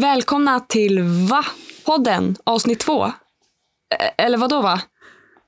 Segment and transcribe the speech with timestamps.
[0.00, 3.04] Välkomna till Va-podden, avsnitt två.
[3.04, 4.80] Eh, eller vad då va?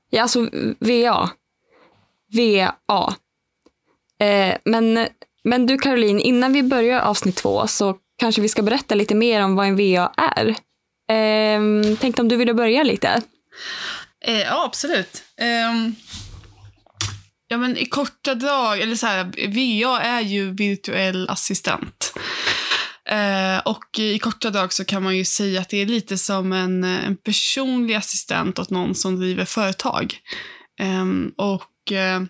[0.09, 1.29] Ja, alltså VA.
[2.33, 3.15] VA.
[4.25, 5.07] Eh, men,
[5.43, 9.43] men du Caroline, innan vi börjar avsnitt två så kanske vi ska berätta lite mer
[9.43, 10.47] om vad en VA är.
[11.09, 13.21] Eh, tänkte om du ville börja lite?
[14.25, 15.23] Eh, ja, absolut.
[15.37, 15.95] Ehm,
[17.47, 22.02] ja, men i korta drag, eller så här, VA är ju virtuell assistent.
[23.09, 26.53] Eh, och i korta drag så kan man ju säga att det är lite som
[26.53, 30.17] en, en personlig assistent åt någon som driver företag.
[30.79, 32.21] Ehm, och eh,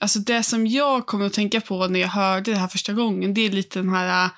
[0.00, 3.34] alltså det som jag kommer att tänka på när jag hörde det här första gången,
[3.34, 4.30] det är lite den här,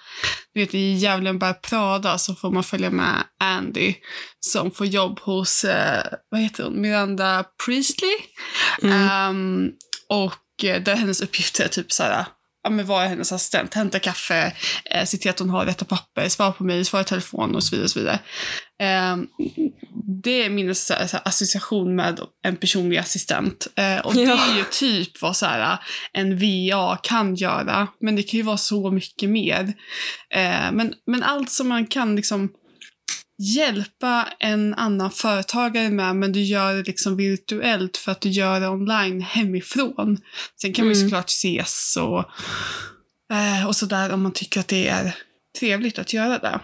[0.55, 3.95] du vet i Djävulen bär Prada så får man följa med Andy
[4.41, 8.17] som får jobb hos, eh, vad heter hon, Miranda Priestley.
[8.83, 9.71] Ehm,
[10.09, 12.27] och eh, där hennes uppgifter är typ så här,
[12.69, 14.53] ja men vara hennes assistent, hämta kaffe,
[14.85, 17.63] eh, se till att hon har rätta papper, svara på mejl, svara i telefon och
[17.65, 17.85] så vidare.
[17.85, 18.19] Och så vidare.
[18.81, 19.27] Ehm,
[20.23, 23.67] det är min så så här, association med en personlig assistent.
[23.77, 24.53] Eh, och det Ja.
[24.53, 25.79] är ju typ vad så här,
[26.13, 29.73] en VA kan göra, men det kan ju vara så mycket mer.
[30.35, 32.49] Eh, men, men allt som man kan liksom
[33.39, 38.61] hjälpa en annan företagare med, men du gör det liksom virtuellt för att du gör
[38.61, 40.19] det online hemifrån.
[40.61, 41.09] Sen kan man ju Mm.
[41.11, 42.25] såklart ses och,
[43.37, 45.15] eh, och sådär om man tycker att det är
[45.61, 46.61] trevligt att göra det.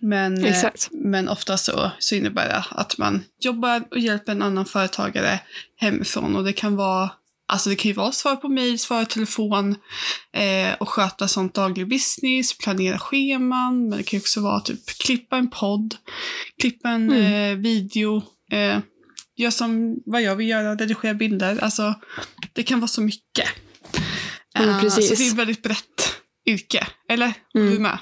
[0.00, 0.88] Men, eh, Exakt.
[0.90, 5.40] men ofta så, så innebär det att man jobbar och hjälper en annan företagare
[5.76, 6.36] hemifrån.
[6.36, 7.10] Och det kan vara
[7.50, 9.76] Alltså det kan ju vara svar på mejl, svara i telefon
[10.36, 13.88] eh, och sköta sånt daglig business, planera scheman.
[13.88, 15.94] Men det kan också vara typ klippa en podd,
[16.60, 17.52] klippa en Mm.
[17.52, 18.78] eh, video, eh,
[19.36, 21.58] gör som vad jag vill göra, redigera bilder.
[21.64, 21.94] Alltså
[22.52, 23.48] det kan vara så mycket.
[24.58, 25.08] Mm, precis.
[25.08, 26.14] Så det är ett väldigt brett
[26.46, 26.86] yrke.
[27.08, 27.32] Eller?
[27.54, 27.70] Mm.
[27.70, 27.98] Du med?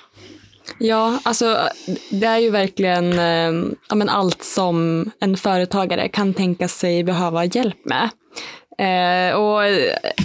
[0.79, 1.69] Ja, alltså
[2.11, 7.45] det är ju verkligen eh, ja, men allt som en företagare kan tänka sig behöva
[7.45, 8.11] hjälp med.
[8.79, 9.61] Eh, och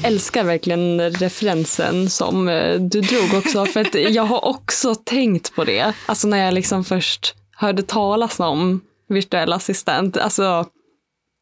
[0.03, 5.63] älskar verkligen referensen som eh, du drog också, för att jag har också tänkt på
[5.63, 5.93] det.
[6.05, 10.17] Alltså när jag liksom först hörde talas om virtuell assistent.
[10.17, 10.65] Alltså,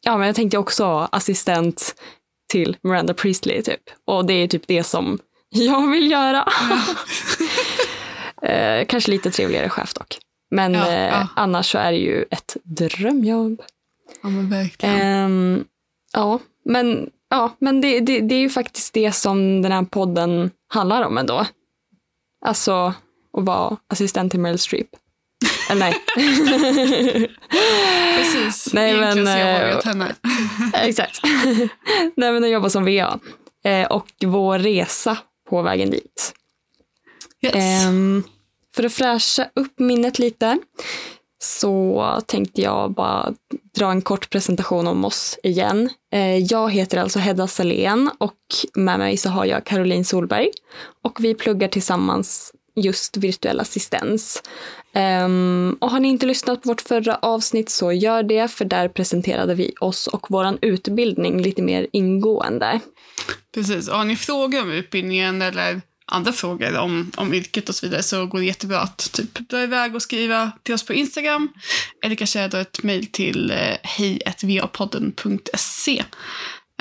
[0.04, 1.94] ja men jag tänkte också assistent
[2.52, 3.80] till Miranda Priestley typ.
[4.06, 5.18] Och det är typ det som
[5.50, 6.48] jag vill göra.
[8.42, 10.18] Eh, kanske lite trevligare chef dock.
[10.50, 11.28] Men Ja, eh, ja.
[11.36, 13.62] annars så är det ju ett drömjobb.
[14.22, 15.00] Ja men verkligen.
[15.00, 15.64] Ehm,
[16.12, 20.50] ja, men, ja, men det, det, det är ju faktiskt det som den här podden
[20.68, 21.46] handlar om ändå.
[22.44, 22.94] Alltså
[23.38, 24.88] att vara assistent till Meryl Streep.
[25.70, 25.94] Eller nej.
[28.16, 28.74] Precis.
[28.74, 30.14] Nej, Egentligen men, så jobbar vi eh, henne.
[30.88, 31.20] Exakt.
[32.16, 33.18] nej, men jag jobbar som VA.
[33.64, 35.18] Eh, och vår resa
[35.48, 36.34] på vägen dit.
[37.42, 37.54] Yes.
[37.54, 38.22] Ehm,
[38.76, 40.58] för att fräscha upp minnet lite
[41.42, 43.34] så tänkte jag bara
[43.78, 45.90] dra en kort presentation om oss igen.
[46.12, 48.36] Eh, jag heter alltså Hedda Salén och
[48.74, 50.50] med mig så har jag Caroline Solberg
[51.04, 54.42] och vi pluggar tillsammans just virtuell assistens.
[54.92, 58.88] Ehm, och har ni inte lyssnat på vårt förra avsnitt så gör det för där
[58.88, 62.80] presenterade vi oss och vår utbildning lite mer ingående.
[63.54, 63.88] Precis.
[63.88, 65.80] Och har ni frågor om utbildningen eller
[66.12, 69.62] andra frågor om, om yrket och så vidare så går det jättebra att typ dra
[69.62, 71.48] iväg och skriva till oss på Instagram.
[72.04, 76.04] Eller kanske dra ett mejl till eh, hej.vapodden.se.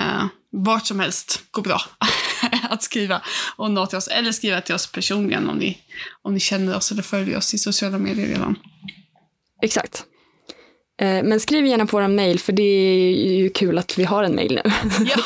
[0.02, 1.82] Eh, vart som helst går bra
[2.70, 3.22] att skriva
[3.56, 4.08] och nå till oss.
[4.08, 5.78] Eller skriva till oss personligen om ni,
[6.22, 8.56] om ni känner oss eller följer oss i sociala medier redan.
[9.64, 10.04] Exakt.
[11.02, 14.24] Eh, Men skriv gärna på vår mail för det är ju kul att vi har
[14.24, 14.72] en mail nu.
[15.06, 15.18] Ja.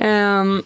[0.00, 0.62] Ehm,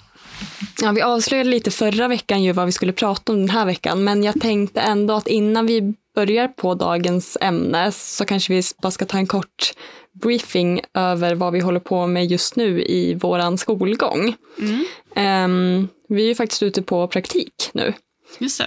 [0.81, 4.05] ja, vi avslöjade lite förra veckan ju vad vi skulle prata om den här veckan
[4.05, 8.91] men jag tänkte ändå att innan vi börjar på dagens ämne så kanske vi bara
[8.91, 9.72] ska ta en kort
[10.13, 14.34] briefing över vad vi håller på med just nu i våran skolgång.
[14.59, 14.84] Mm.
[15.16, 17.92] Ehm, vi är ju faktiskt ute på praktik nu.
[18.39, 18.66] Just det.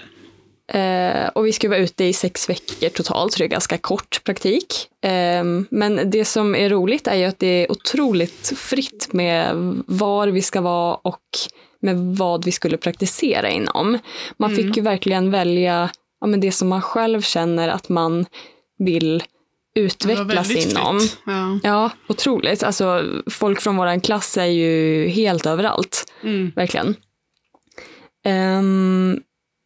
[0.68, 4.22] Eh, och vi ska vara ute i sex veckor totalt, så det är ganska kort
[4.24, 4.88] praktik.
[5.02, 9.56] Eh, men det som är roligt är ju att det är otroligt fritt med
[9.88, 11.22] var vi ska vara och
[11.82, 14.00] med vad vi skulle praktisera inom.
[14.38, 14.64] Man Mm.
[14.66, 15.90] fick ju verkligen välja
[16.22, 18.26] ja, men det som man själv känner att man
[18.80, 19.24] vill
[19.76, 21.00] utvecklas inom.
[21.00, 21.18] fritt.
[21.26, 21.60] Ja.
[21.64, 22.64] Ja, otroligt.
[22.64, 26.12] Alltså, folk från vår klass är ju helt överallt.
[26.24, 26.52] Mm.
[26.56, 26.96] Verkligen.
[28.28, 29.22] Um,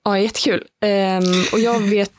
[0.05, 0.63] ja, jättekul.
[0.85, 1.23] Ehm,
[1.53, 2.11] och jag vet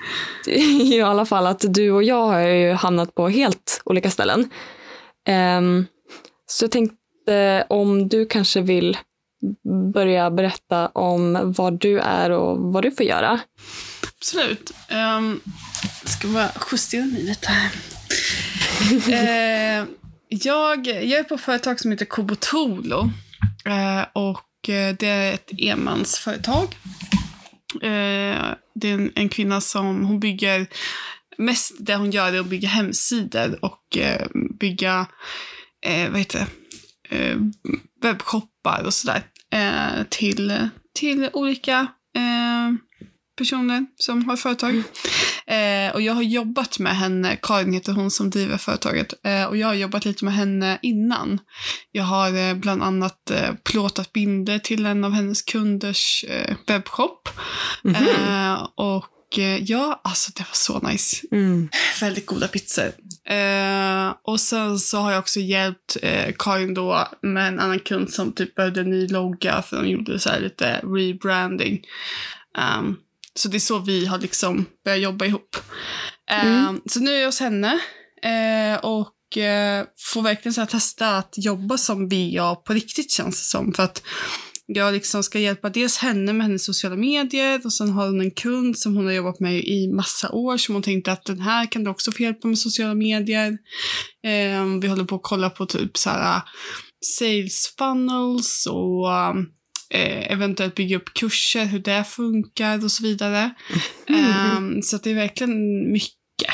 [0.46, 4.50] i alla fall att du och jag har ju hamnat på helt olika ställen.
[5.26, 5.86] Ehm,
[6.46, 8.98] så jag tänkte om du kanske vill
[9.92, 13.40] börja berätta om vad du är och vad du får göra?
[14.18, 14.72] Absolut.
[14.90, 15.40] Um,
[16.04, 17.70] ska bara justera mig lite här.
[18.92, 19.88] uh,
[20.28, 23.10] jag, jag är på ett företag som heter Kobotolo.
[23.66, 26.76] Uh, och uh, det är ett enmansföretag.
[27.74, 30.66] Uh, det är en, en, kvinna som hon bygger,
[31.38, 33.98] mest det hon gör är att bygga hemsidor och
[34.60, 35.06] bygga,
[36.10, 36.46] vad heter
[37.08, 37.50] det,
[38.02, 39.22] webbshoppar och sådär
[40.10, 41.86] till, till olika
[43.40, 44.82] personer som har företag.
[45.46, 49.56] Eh, och jag har jobbat med henne, Karin heter hon som driver företaget, eh, och
[49.56, 51.38] jag har jobbat lite med henne innan.
[51.92, 57.28] Jag har eh, bland annat eh, plåtat binder till en av hennes kunders eh, webbshop.
[57.84, 58.66] Mm -hmm.
[58.74, 59.04] och eh,
[59.38, 61.26] ja, alltså det var så nice.
[61.32, 61.68] Mm.
[62.00, 62.92] Väldigt goda pizzor.
[63.24, 68.10] Eh, och sen så har jag också hjälpt eh, Karin då med en annan kund
[68.10, 71.80] som typ behövde en ny logga för de gjorde så lite rebranding.
[72.78, 72.96] Um,
[73.34, 75.56] så det är så vi har liksom börjat jobba ihop.
[76.30, 76.74] Mm.
[76.74, 77.72] Uh, så nu är jag hos henne
[78.26, 83.46] uh, och uh, får verkligen så testa att jobba som VA på riktigt känns det
[83.46, 83.74] som.
[83.74, 84.02] För att
[84.74, 88.30] jag liksom ska hjälpa dels henne med hennes sociala medier och sen har hon en
[88.30, 91.66] kund som hon har jobbat med i massa år som hon tänkte att den här
[91.66, 93.58] kan du också få hjälpa med sociala medier.
[94.82, 96.42] vi håller på att kolla på typ så här
[97.18, 99.10] sales funnels och
[99.90, 103.50] eh, eventuellt bygga upp kurser, hur det funkar och så vidare.
[104.08, 104.56] Mm.
[104.56, 106.50] Um, så det är verkligen mycket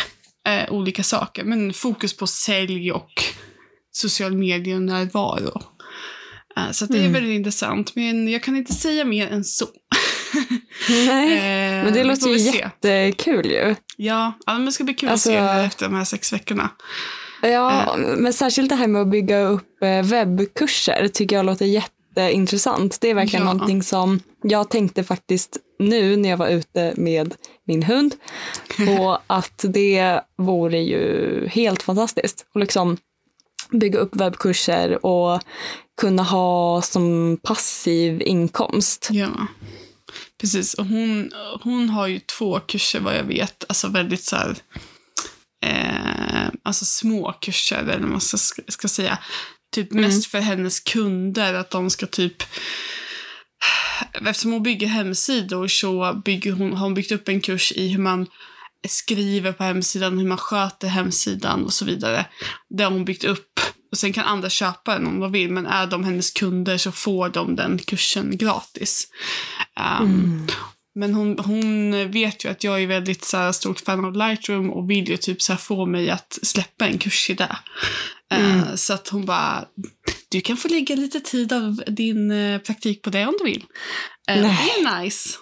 [0.49, 1.45] eh, olika saker.
[1.45, 3.11] Men fokus på sälj och
[3.93, 5.63] social media och närvaro.
[6.59, 7.13] Uh, så det är mm.
[7.13, 9.67] väldigt intressant, men jag kan inte säga mer än så.
[10.89, 11.37] Nej,
[11.79, 13.75] eh, men det låter ju jättekul ju.
[13.97, 16.71] Ja, ja men det ska bli kul alltså, att se efter de här sex veckorna.
[17.43, 21.67] Ja, uh, men särskilt det här med att bygga upp eh, webbkurser tycker jag låter
[21.67, 23.01] jätte jätteintressant.
[23.01, 23.53] Det är verkligen ja.
[23.53, 28.15] någonting som jag tänkte faktiskt nu när jag var ute med min hund
[28.87, 32.47] på att det vore ju helt fantastiskt.
[32.55, 32.97] Och liksom
[33.71, 35.41] bygga upp webbkurser och
[35.97, 39.09] kunna ha som passiv inkomst.
[39.13, 39.47] Ja,
[40.41, 40.75] precis.
[40.75, 41.31] Och hon,
[41.63, 44.57] hon har ju två kurser vad jag vet, alltså väldigt så här,
[45.65, 49.19] eh, alltså små kurser eller vad man ska, ska säga.
[49.75, 50.05] Typ mm.
[50.05, 52.43] mest för hennes kunder, att de ska typ
[54.13, 57.99] Eftersom hon bygger hemsidor så bygger hon, har hon byggt upp en kurs i hur
[57.99, 58.27] man
[58.89, 62.27] skriver på hemsidan, hur man sköter hemsidan och så vidare.
[62.69, 63.61] Det har hon byggt upp.
[63.91, 66.93] Och sen kan andra köpa den om de vill, men är de hennes kunder så
[66.93, 69.09] får de den kursen gratis.
[70.01, 70.47] Um, mm.
[70.97, 74.71] Men hon, hon vet ju att jag är väldigt så här, stort fan av Lightroom
[74.71, 77.57] och vill ju typ så här, få mig att släppa en kurs i det.
[78.31, 78.59] Mm.
[78.59, 79.65] Uh, så att hon bara,
[80.31, 83.65] du kan få lägga lite tid av din uh, praktik på det om du vill.
[84.31, 85.39] Uh, det är nice.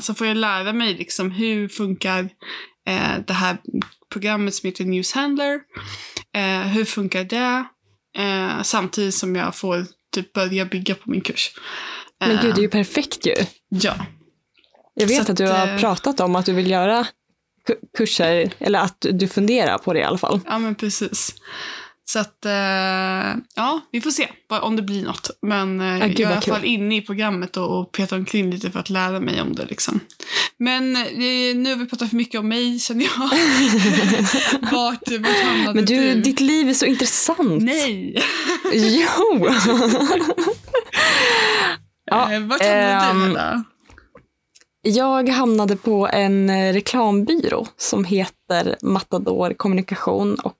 [0.00, 2.28] så får jag lära mig liksom hur funkar
[3.26, 3.58] det här
[4.12, 5.60] programmet som heter Newshandler.
[6.72, 7.64] hur funkar det?
[8.62, 11.50] Samtidigt som jag får typ börja bygga på min kurs.
[12.20, 13.34] Men gud, det är ju perfekt ju.
[13.68, 13.94] Ja.
[14.94, 17.06] Jag vet att, att, du har eh, pratat om att du vill göra
[17.96, 20.40] kurser, eller att du funderar på det i alla fall.
[20.46, 21.34] Ja, men precis.
[22.06, 25.30] Så att, eh, ja, vi får se om det blir något.
[25.42, 28.50] Men eh, ah, jag är i alla fall inne i programmet och, och petar omkring
[28.50, 29.64] lite för att lära mig om det.
[29.64, 30.00] Liksom.
[30.56, 33.12] Men nu har vi pratat för mycket om mig, känner jag.
[34.72, 36.20] vart, vart hamnade Men du, du?
[36.20, 37.62] Ditt liv är så intressant.
[37.62, 38.22] Nej!
[38.72, 39.48] jo!
[42.04, 43.64] ja, vart hamnade um, du, Hedda?
[44.86, 50.54] Jag hamnade på en eh, reklambyrå som heter Matador Kommunikation och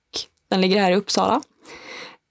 [0.54, 1.42] den ligger här i Uppsala.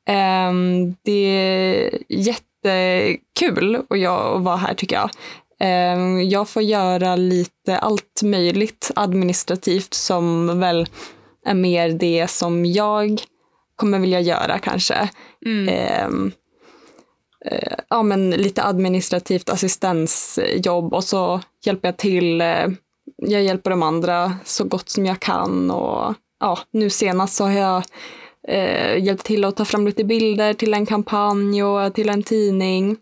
[0.07, 5.09] Ehm, det är jättekul att vara här tycker jag.
[5.59, 10.87] Ehm, jag får göra lite allt möjligt administrativt som väl
[11.45, 13.21] är mer det som jag
[13.75, 15.09] kommer vilja göra kanske.
[15.45, 15.69] Mm.
[15.69, 16.31] Ehm,
[17.45, 22.41] Eh, ja, men lite administrativt assistensjobb och så hjälper jag till.
[22.41, 22.67] Eh,
[23.17, 27.51] jag hjälper de andra så gott som jag kan och ja, nu senast så har
[27.51, 27.83] jag
[28.47, 32.97] eh, hjälpt till att ta fram lite bilder till en kampanj och till en tidning.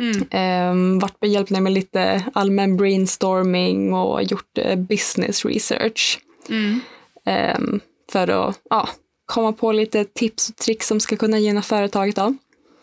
[0.00, 0.22] Mm.
[0.30, 6.20] Eh, varit behjälplig med lite allmän brainstorming och gjort eh, business research.
[6.48, 6.80] Mm.
[7.26, 7.80] Eh,
[8.12, 8.88] för att ja,
[9.26, 12.16] komma på lite tips och tricks som ska kunna gynna företaget.
[12.16, 12.34] Då.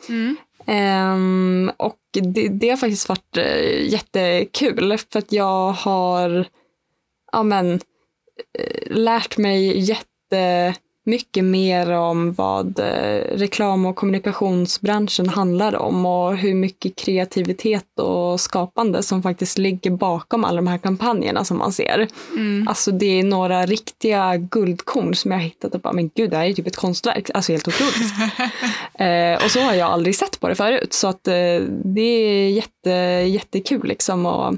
[0.09, 0.35] Mm.
[0.67, 6.47] Um, och det, det, har faktiskt varit uh, jättekul för att jag har
[7.31, 7.79] ja, men,
[8.89, 10.73] lärt mig jätte
[11.05, 18.39] mycket mer om vad eh, reklam och kommunikationsbranschen handlar om och hur mycket kreativitet och
[18.39, 22.07] skapande som faktiskt ligger bakom alla de här kampanjerna som man ser.
[22.31, 22.67] Mm.
[22.67, 26.37] Alltså det är några riktiga guldkorn som jag har hittat och bara, men gud det
[26.37, 28.13] här är typ ett konstverk, alltså helt otroligt.
[28.93, 32.49] eh, och så har jag aldrig sett på det förut så att eh, det är
[32.49, 32.89] jätte,
[33.29, 34.55] jättekul liksom att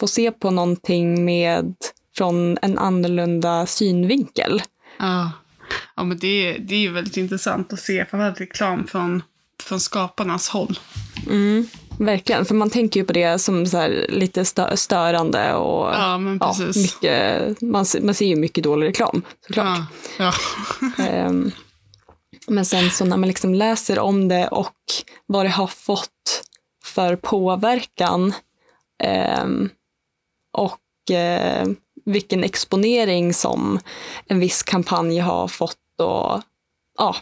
[0.00, 1.74] få se på någonting med
[2.20, 4.62] från en annorlunda synvinkel.
[4.98, 5.32] Ja,
[5.96, 9.22] ja men det, det är ju väldigt intressant att se framförallt reklam från,
[9.62, 10.78] från skaparnas håll.
[11.26, 11.66] Mm,
[11.98, 16.18] verkligen, för man tänker ju på det som så här lite stö störande och Ja,
[16.18, 16.76] men ja, precis.
[16.76, 19.78] mycket, man, man ser ju mycket dålig reklam såklart.
[20.18, 20.32] Ja,
[20.98, 21.04] ja.
[21.04, 21.50] Ehm,
[22.48, 24.76] men sen så när man liksom läser om det och
[25.26, 26.42] vad det har fått
[26.84, 28.32] för påverkan
[29.02, 29.68] ehm,
[30.52, 31.68] och eh,
[32.04, 33.78] vilken exponering som
[34.26, 36.42] en viss kampanj har fått och
[36.98, 37.16] ja,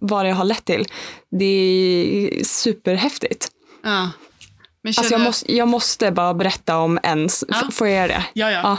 [0.00, 0.86] vad det har lett till.
[1.30, 3.48] Det är superhäftigt.
[3.82, 4.10] ja.
[4.82, 7.28] Men Alltså jag, måste, jag måste bara berätta om en.
[7.48, 7.68] Ja.
[7.72, 8.24] Får jag göra det?
[8.32, 8.60] Ja, ja.
[8.62, 8.78] Ja.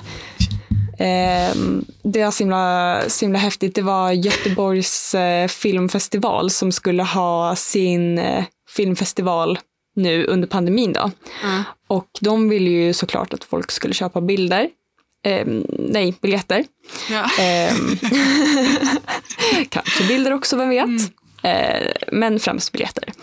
[1.05, 3.75] Ehm, det var så himla, så himla häftigt.
[3.75, 9.59] Det var Göteborgs eh, filmfestival som skulle ha sin eh, filmfestival
[9.95, 10.93] nu under pandemin.
[10.93, 11.11] Då.
[11.43, 11.63] Ja.
[11.87, 14.69] Och de ville ju såklart att folk skulle köpa bilder.
[15.23, 16.65] Ehm, nej, biljetter.
[17.09, 17.29] Ja.
[17.39, 17.97] Ehm,
[19.69, 20.85] kanske bilder också, vem vet.
[20.85, 21.01] Mm.
[21.43, 23.13] Eh, men främst biljetter.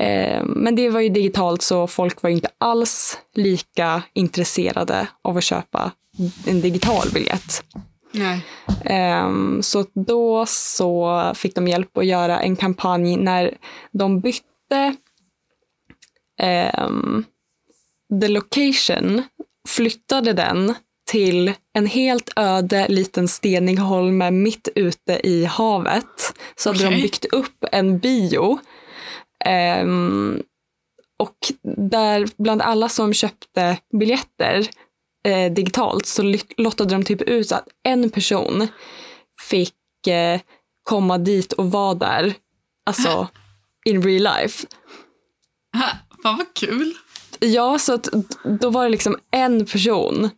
[0.00, 5.44] Eh, men det var ju digitalt så folk var inte alls lika intresserade av att
[5.44, 5.92] köpa
[6.46, 7.64] en digital biljett.
[8.12, 8.40] Nej.
[8.84, 13.54] Ehm, så då så fick de hjälp att göra en kampanj när
[13.92, 14.94] de bytte
[18.20, 19.22] the location,
[19.68, 20.74] flyttade den
[21.12, 26.34] till en helt öde liten stenig holme mitt ute i havet.
[26.56, 28.58] Så hade de byggt upp en bio.
[29.44, 30.42] Ehm,
[31.18, 31.36] och
[31.90, 34.68] där bland alla som köpte biljetter
[35.28, 38.68] eh, digitalt så lottade de typ ut så att en person
[39.50, 40.40] fick eh,
[40.82, 42.34] komma dit och vara där,
[42.86, 43.28] alltså
[43.84, 44.66] in real life.
[46.22, 46.94] Fan vad kul.
[47.40, 48.08] Ja, så att
[48.60, 50.30] då var det liksom en person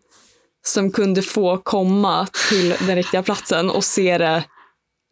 [0.67, 4.45] som kunde få komma till den riktiga platsen och se det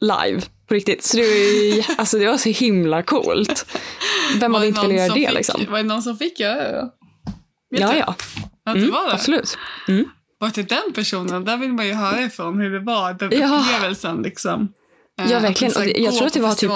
[0.01, 1.03] live på riktigt.
[1.05, 3.67] Så det var, ju, alltså det var så himla coolt.
[4.41, 5.67] Vem Var hade det inte velat göra det fick, liksom?
[5.71, 6.91] Var det någon som fick göra det?
[7.71, 7.99] Vet Ja, du?
[7.99, 8.15] ja.
[8.65, 9.13] Att det Mm, var det?
[9.15, 9.57] absolut.
[10.41, 11.45] Vart är den personen?
[11.45, 13.61] Där vill man ju höra ifrån hur det var, den Ja.
[13.61, 14.73] upplevelsen liksom.
[15.17, 15.77] Ja, Eh, verkligen.
[15.77, 16.71] Och jag tror att det var typ-.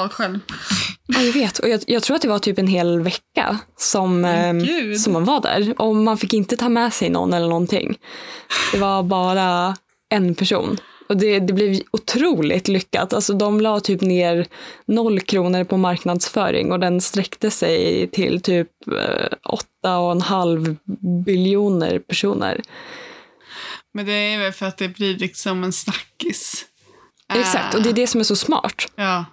[1.07, 1.59] Ja, jag vet.
[1.59, 4.23] Och jag, jag tror att det var typ en hel vecka som,
[4.66, 5.00] gud.
[5.00, 5.75] som man var där.
[5.81, 7.99] Och man fick inte ta med sig någon eller någonting.
[8.73, 9.76] Det var bara
[10.14, 10.78] en person.
[11.09, 13.12] Och det, det blev otroligt lyckat.
[13.12, 14.47] Alltså de la typ ner
[14.87, 20.76] noll kronor på marknadsföring och den sträckte sig till typ eh, åtta och en halv
[21.26, 22.61] biljoner personer.
[23.95, 26.64] Men det är väl för att det blir liksom en snackis.
[27.35, 28.87] Exakt, och det är det som är så smart.
[28.97, 29.25] Ja.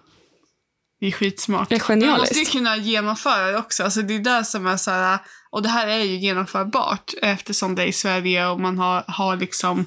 [0.99, 1.69] Det är skitsmart.
[1.69, 2.51] Det är Men man måste ju genialiskt.
[2.51, 3.83] kunna genomföra det också.
[3.83, 5.19] Alltså det är där som är så här,
[5.51, 9.35] och det här är ju genomförbart eftersom det är i Sverige och man har, har
[9.37, 9.85] liksom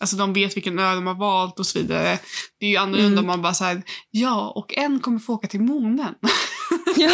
[0.00, 2.18] Alltså de vet vilken ö de har valt och så vidare.
[2.60, 3.18] Det är ju annorlunda Mm.
[3.18, 6.14] om man bara säger ja och en kommer få åka till månen.
[6.96, 7.10] Ja.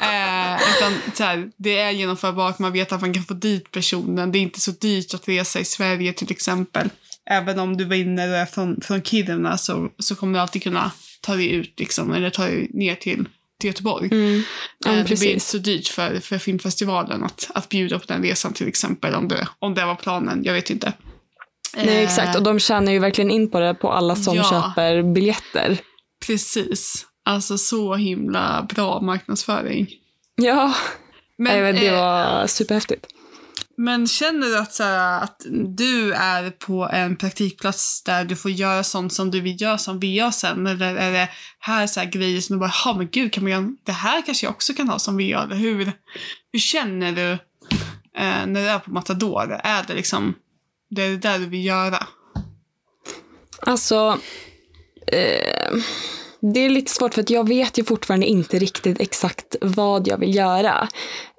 [0.00, 4.32] eh, utan så här, det är genomförbart, man vet att man kan få dit personen.
[4.32, 6.90] Det är inte så dyrt att resa i Sverige till exempel.
[7.30, 10.90] Även om du vinner och är från, från Kiruna så, så kommer du alltid kunna
[11.20, 13.24] ta dig ut liksom, eller ta dig ner till,
[13.60, 14.08] till Göteborg.
[14.12, 14.42] Mm.
[14.84, 18.22] Ja, Eh, det blir inte så dyrt för, för filmfestivalen att, att bjuda på den
[18.22, 20.44] resan till exempel om det, om det var planen.
[20.44, 20.92] Jag vet inte.
[21.76, 22.36] Nej, Eh, exakt.
[22.36, 24.42] Och de tjänar ju verkligen in på det på alla som Ja.
[24.50, 25.78] köper biljetter.
[26.26, 27.06] Precis.
[27.24, 29.88] Alltså så himla bra marknadsföring.
[30.34, 30.74] Ja,
[31.38, 33.06] Men, men, det eh, var superhäftigt.
[33.82, 35.46] Men känner du att, så här, att
[35.76, 40.00] du är på en praktikplats där du får göra sånt som du vill göra som
[40.00, 40.66] VA sen?
[40.66, 43.52] Eller är det här så här grejer som du bara, ja men gud, kan man
[43.52, 45.42] göra, det här kanske jag också kan ha som VA?
[45.42, 45.92] Eller hur,
[46.52, 47.32] hur känner du
[48.22, 49.60] eh, när du är på Matador?
[49.64, 50.34] Är det liksom,
[50.90, 52.06] det är det där du vill göra?
[53.60, 54.18] Alltså,
[55.06, 55.72] eh,
[56.40, 60.18] det är lite svårt för att jag vet ju fortfarande inte riktigt exakt vad jag
[60.18, 60.88] vill göra.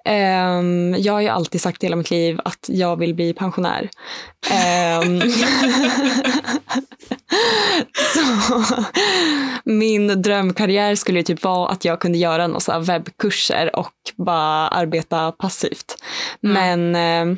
[0.05, 3.89] Ehm, jag har ju alltid sagt i hela mitt liv att jag vill bli pensionär.
[4.51, 5.21] Ehm,
[8.13, 8.21] så,
[9.63, 15.31] min drömkarriär skulle ju typ vara att jag kunde göra några webbkurser och bara arbeta
[15.31, 15.95] passivt.
[16.41, 17.37] Men eh,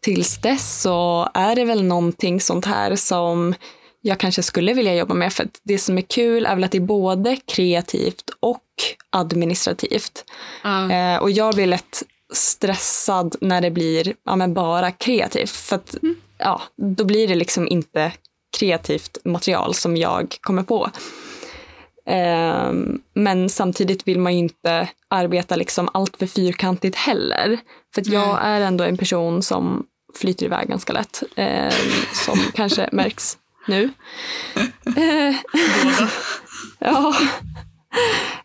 [0.00, 3.54] tills dess så är det väl någonting sånt här som
[4.02, 5.32] jag kanske skulle vilja jobba med.
[5.32, 8.64] För det som är kul är väl att det är både kreativt och
[9.10, 10.24] administrativt.
[10.62, 10.92] Ja.
[10.92, 12.02] Eh, och jag blir lätt
[12.32, 15.50] stressad när det blir ja, bara kreativt.
[15.50, 15.94] För att,
[16.38, 18.12] ja, då blir det liksom inte
[18.58, 20.90] kreativt material som jag kommer på.
[22.06, 22.72] Eh,
[23.14, 27.58] men samtidigt vill man ju inte arbeta liksom allt för fyrkantigt heller.
[27.94, 31.22] För att jag är ändå en person som flyter iväg ganska lätt.
[31.36, 31.74] Eh,
[32.12, 33.90] som kanske märks nu.
[34.84, 36.08] Båda.
[36.78, 37.14] Ja.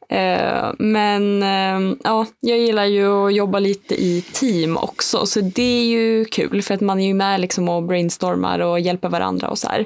[0.09, 5.81] Eh, men eh, ja, jag gillar ju att jobba lite i team också, så det
[5.81, 9.49] är ju kul för att man är ju med liksom och brainstormar och hjälper varandra
[9.49, 9.85] och så här.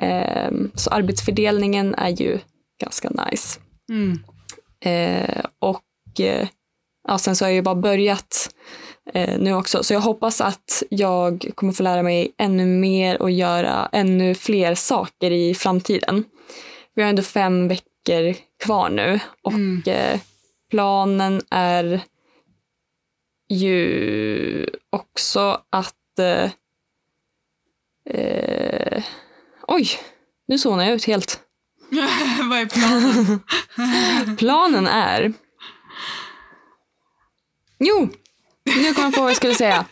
[0.00, 2.38] Eh, så arbetsfördelningen är ju
[2.80, 3.60] ganska nice.
[3.90, 4.18] Mm.
[5.58, 5.82] Och
[7.08, 8.50] ja, sen så har jag ju bara börjat
[9.14, 13.88] nu också, så jag hoppas att jag kommer få lära mig ännu mer och göra
[13.92, 16.24] ännu fler saker i framtiden.
[16.94, 18.34] Vi har ändå fem veckor
[18.64, 19.82] kvar nu och Mm.
[19.86, 20.20] eh,
[20.70, 22.00] planen är
[23.48, 26.50] ju också att eh,
[28.10, 29.04] eh,
[29.68, 29.88] Oj,
[30.48, 31.40] nu zonar jag ut helt.
[32.50, 34.36] Vad är planen?
[34.36, 35.32] Planen är...
[37.78, 38.08] Jo,
[38.82, 39.84] nu kom jag på vad jag skulle säga.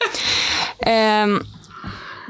[0.81, 1.41] Ehm,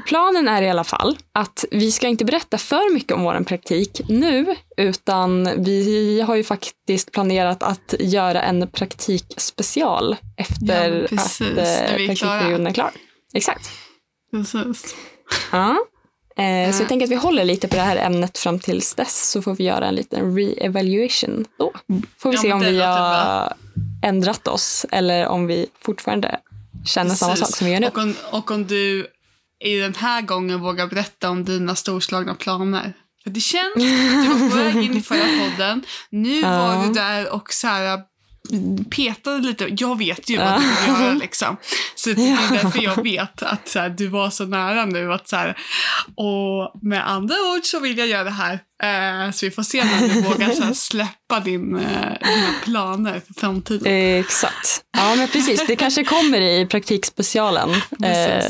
[0.07, 4.01] planen är i alla fall att vi ska inte berätta för mycket om vår praktik
[4.09, 11.41] nu, utan vi har ju faktiskt planerat att göra en praktikspecial efter Ja, precis.
[11.41, 12.91] att eh, praktikperioden är klar.
[13.33, 13.69] Exakt.
[14.31, 14.95] Precis.
[15.51, 15.69] Ja.
[16.37, 16.79] Eh, så Ja.
[16.79, 19.55] jag tänker att vi håller lite på det här ämnet fram tills dess så får
[19.55, 21.71] vi göra en liten re-evaluation då.
[22.19, 23.53] Får vi Ja, se om vi har
[24.03, 26.39] ändrat oss eller om vi fortfarande
[26.85, 27.47] känner samma Precis.
[27.47, 27.87] sak som vi gör nu.
[27.87, 29.07] Och om, och om du
[29.65, 32.93] i den här gången vågar berätta om dina storslagna planer.
[33.23, 35.19] För det känns, du var på väg in i förra
[35.49, 36.49] podden, nu Ja.
[36.57, 37.99] var du där och så här
[38.89, 39.67] petade lite.
[39.77, 41.57] Jag vet ju vad du vill göra liksom.
[41.95, 42.61] Så det är Ja.
[42.61, 45.13] därför jag vet att så här, du var så nära nu.
[45.13, 45.57] Att, så här,
[46.15, 48.59] och med andra ord så vill jag göra det här.
[48.83, 51.81] Eh, så vi får se när du vågar så här, släppa din, eh,
[52.21, 53.93] dina planer för framtiden.
[54.19, 54.83] Exakt.
[54.97, 55.67] Ja, men precis.
[55.67, 57.79] Det kanske kommer i praktikspecialen eh,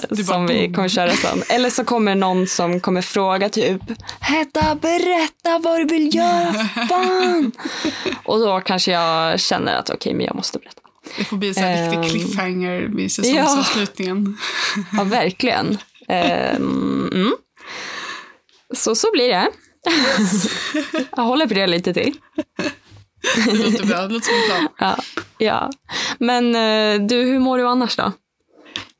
[0.09, 1.43] bara, som vi kommer köra sen.
[1.49, 3.81] Eller så kommer någon som kommer fråga typ
[4.19, 6.53] Hedda, berätta vad du vill göra,
[6.89, 7.51] fan!
[8.25, 10.81] Och då kanske jag känner att okej, men jag måste berätta.
[11.17, 14.37] Det får bli en här Ehm, riktig cliffhanger vid säsongsavslutningen.
[14.97, 15.77] Ja, verkligen.
[16.07, 17.33] Ehm, mm.
[18.75, 19.47] Så så blir det.
[21.15, 22.13] jag håller på det lite till.
[23.45, 24.01] Det låter bra.
[24.01, 24.67] Det låter som en plan.
[24.79, 24.97] Ja,
[25.37, 25.71] ja.
[26.19, 28.11] Men eh, du, hur mår du annars då?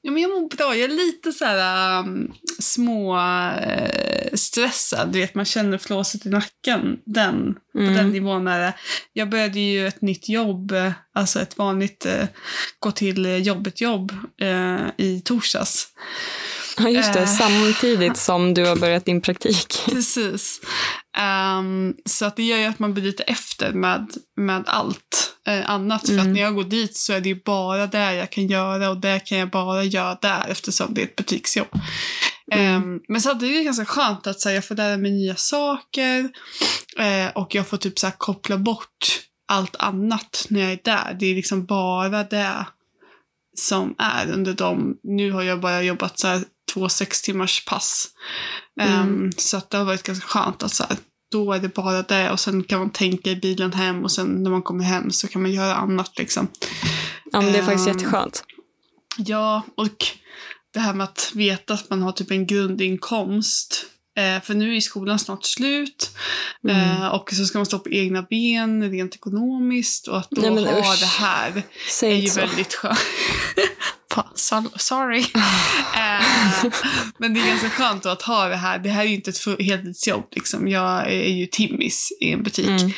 [0.02, 0.76] Ja, men jag mår bra.
[0.76, 5.10] Jag är lite så här um, små eh, stressad.
[5.12, 6.98] Du vet, man känner flåset i nacken.
[7.06, 7.94] Den, På Mm.
[7.96, 8.74] den nivån är det.
[9.14, 12.26] Jag började ju ett nytt jobb, eh, alltså ett vanligt eh,
[12.80, 15.88] gå till eh, jobbet jobb eh, i torsdags.
[16.78, 17.20] Ja, just det.
[17.20, 17.26] Eh.
[17.26, 19.82] Samtidigt som du har börjat din praktik.
[19.86, 20.62] Precis.
[21.18, 25.70] Ehm, så att det gör ju att man blir lite efter med, med allt eh,
[25.70, 26.08] annat.
[26.08, 26.34] För att Mm.
[26.34, 29.20] när jag går dit så är det ju bara det jag kan göra och det
[29.20, 31.68] kan jag bara göra där eftersom det är ett butiksjobb.
[32.52, 32.76] Mm.
[32.76, 35.36] Ehm, men samtidigt är det ganska skönt att så här, jag får lära mig nya
[35.36, 36.30] saker
[36.98, 41.18] eh, och jag får typ så här, koppla bort allt annat när jag är där.
[41.20, 42.66] Det är liksom bara det
[43.58, 44.98] som är under de...
[45.04, 48.08] Nu har jag bara jobbat så här två sex timmars pass.
[48.82, 48.94] Mm.
[48.94, 50.98] Ehm, så att det har varit ganska skönt att så här,
[51.32, 54.44] då är det bara det och sen kan man tänka i bilen hem och sen
[54.44, 56.48] när man kommer hem så kan man göra annat liksom.
[57.32, 57.98] Ja, men det är faktiskt Ehm.
[57.98, 58.44] jätteskönt.
[59.18, 60.06] Ja, och
[60.74, 63.86] det här med att veta att man har typ en grundinkomst.
[64.18, 66.12] Eh, för nu är skolan snart slut.
[66.64, 67.02] Mm.
[67.02, 70.08] Eh, och så ska man stå på egna ben rent ekonomiskt.
[70.08, 71.00] Och att då Nej, ha usch.
[71.00, 72.40] det här Säg är ju så.
[72.40, 73.00] väldigt skönt.
[74.36, 75.20] So- Sorry.
[75.96, 76.72] eh,
[77.18, 78.80] men det är ganska skönt att ha det här.
[78.80, 80.28] Det här är ju inte ett heltidsjobb.
[80.36, 80.68] Liksom.
[80.68, 82.68] Jag är ju timmis i en butik.
[82.82, 82.92] Mm.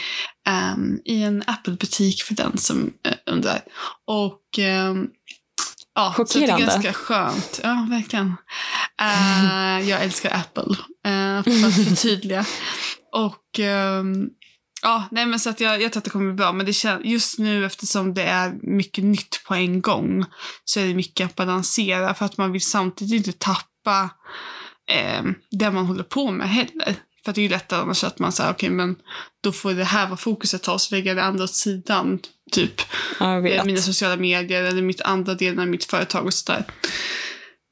[0.47, 3.62] Ehm, I en Apple-butik för den som uh, undrar.
[4.08, 5.08] Och ehm,
[5.95, 6.65] ja, så det är Chockerande.
[6.65, 7.60] ganska skönt.
[7.63, 8.36] Ja, verkligen.
[9.01, 10.63] Eh, jag älskar Apple,
[11.08, 12.45] uh, för att förtydliga.
[13.13, 14.27] Och ehm,
[14.81, 16.51] ja, nej men så att jag, jag tror att det kommer bli bra.
[16.51, 20.25] Men det kän, just nu eftersom det är mycket nytt på en gång
[20.65, 24.09] så är det mycket att balansera för att man vill samtidigt inte tappa
[24.91, 26.95] eh, det man håller på med heller.
[27.23, 28.95] För att det är ju lättare annars att man säger okej men
[29.43, 32.19] då får det här vara fokuset ta så lägger jag det andra åt sidan.
[32.51, 32.81] Typ
[33.21, 36.65] eh, mina sociala medier eller mitt andra delen av mitt företag och sådär.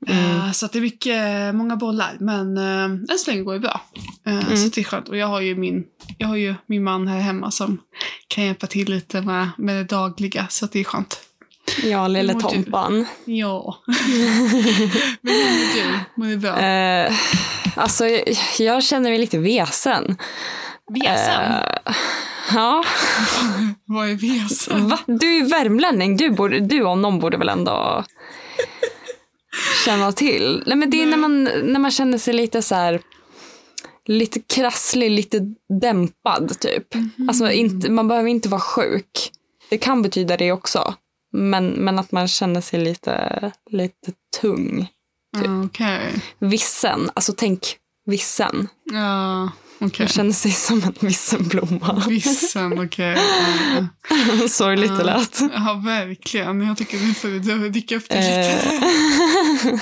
[0.08, 0.38] Mm.
[0.38, 3.60] Eh, så att det är mycket, många bollar men eh, än så länge går det
[3.60, 3.82] bra.
[4.26, 4.58] Eh, Mm.
[4.58, 5.10] Så det är skönt.
[5.10, 5.84] Och jag har ju min,
[6.18, 7.78] jag har ju min man här hemma som
[8.28, 10.48] kan hjälpa till lite med, med det dagliga.
[10.50, 11.20] Så det är skönt.
[11.84, 12.48] Ja, lille mår du?
[12.48, 13.06] Tompan.
[13.26, 13.78] Ja.
[15.22, 16.00] Men hur mår du?
[16.16, 16.60] Mår du bra?
[16.60, 17.14] Eh,
[17.76, 18.24] alltså, jag,
[18.60, 20.18] jag känner mig lite vesen.
[20.94, 21.52] Vesen?
[21.52, 21.94] Eh,
[22.54, 22.84] ja,
[23.86, 24.88] Vad är vesen?
[24.90, 25.00] va?
[25.06, 26.18] Du är värmlänning.
[26.18, 28.04] Du, borde, du om någon borde väl ändå
[29.86, 30.64] känna till.
[30.66, 33.02] Nej, men det är när man, när man känner sig lite så här
[34.06, 35.40] lite krasslig, lite
[35.82, 36.88] dämpad typ.
[37.28, 39.32] Alltså inte, man behöver inte vara sjuk.
[39.70, 40.94] Det kan betyda det också.
[41.32, 44.88] Men, men att man känner sig lite, lite tung.
[45.44, 46.14] Ja, Okej.
[46.40, 48.68] Vissen, alltså tänk vissen.
[48.84, 50.06] Ja, okej.
[50.06, 52.04] Man känner sig som en vissenblomma.
[52.08, 53.18] Vissen, okej.
[54.42, 54.48] Ja.
[54.48, 55.40] Sorgligt det lät.
[55.54, 56.68] Ja, verkligen.
[56.68, 58.78] Jag tycker nu får du dyka upp det lite.
[59.68, 59.80] Eh,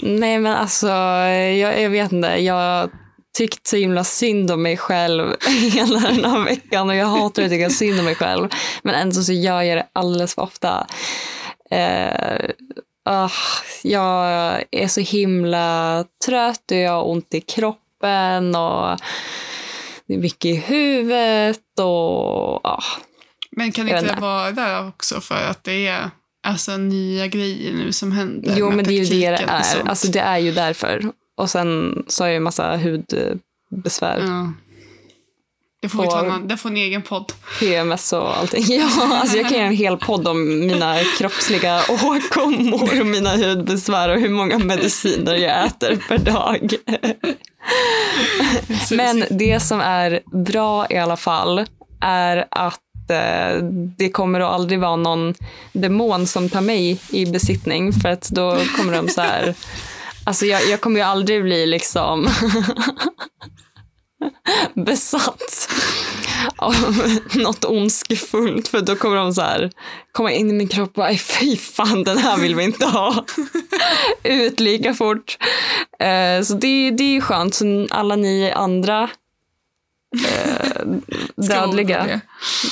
[0.00, 2.28] Nej men alltså, jag, jag vet inte.
[2.28, 2.90] Jag
[3.38, 5.36] tyckt så himla synd om mig själv
[5.72, 8.48] hela den här veckan och jag hatar att tycka synd om mig själv.
[8.82, 10.86] Men ändå så gör jag det alldeles för ofta.
[11.70, 12.50] Eh,
[13.04, 13.30] ah,
[13.82, 14.24] jag
[14.70, 17.89] är så himla trött och jag har ont i kroppen
[18.54, 18.98] och
[20.06, 22.82] det är mycket i huvudet och ah,
[23.50, 24.20] Men kan inte det inte.
[24.20, 26.10] vara där också för att det är
[26.46, 28.54] alltså nya grejer nu som händer?
[28.56, 29.88] Jo, men det är ju det det är.
[29.88, 31.02] Alltså, det är ju därför.
[31.36, 34.20] Och sen så har jag ju massa hudbesvär.
[34.26, 34.52] Ja.
[35.82, 37.32] Det får, vi ta Och- en, det får en egen podd.
[37.60, 38.64] PMS och allting.
[38.68, 44.08] Ja, alltså jag kan göra en hel podd om mina kroppsliga åkommor och mina hudbesvär
[44.08, 46.70] och hur många mediciner jag äter per dag.
[48.90, 51.66] Men det som är bra i alla fall
[52.00, 53.62] är att eh,
[53.98, 55.34] det kommer att aldrig vara någon
[55.72, 59.54] demon som tar mig i besittning för att då kommer de så här
[60.24, 62.28] Alltså jag, jag kommer ju aldrig bli liksom
[64.74, 65.68] besatt
[66.56, 66.74] av
[67.34, 69.70] något ondskefullt för då kommer de så här
[70.12, 72.86] komma in i min kropp och bara, "Aj, fy fan den här vill vi inte
[72.86, 73.24] ha.
[74.22, 75.38] Ut lika fort.
[75.98, 77.54] Eh, så det, det är skönt.
[77.54, 79.10] Så alla ni andra
[80.28, 80.86] eh,
[81.36, 82.20] dödliga,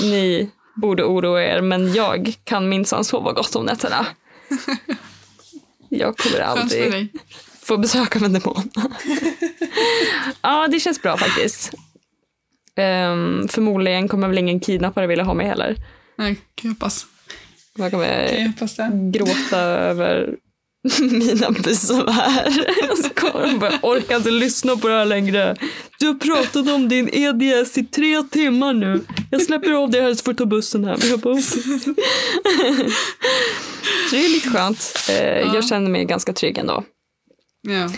[0.00, 4.06] ni borde oroa er men jag kan minsann sova gott om nätterna.
[5.88, 7.12] Jag kommer aldrig
[7.62, 8.70] få besök av en demon.
[10.42, 11.72] ja, det känns bra faktiskt.
[12.76, 15.76] Um, förmodligen kommer väl ingen kidnappare vilja ha mig heller.
[16.18, 17.06] Nej, kan jag.
[17.76, 19.10] Jag jag kommer det.
[19.18, 20.34] gråta över
[21.00, 22.50] mina besvär.
[23.02, 25.56] Så kommer de bara, orkar inte lyssna på det här längre.
[25.98, 29.00] Du har pratat om din EDS i tre timmar nu.
[29.30, 30.98] Jag släpper av dig här så får du ta bussen hem.
[31.02, 31.36] Jag bara.
[34.10, 34.94] Så det är lite skönt.
[35.10, 35.54] Eh, Ja.
[35.54, 36.84] Jag känner mig ganska trygg ändå.
[37.62, 37.88] Ja.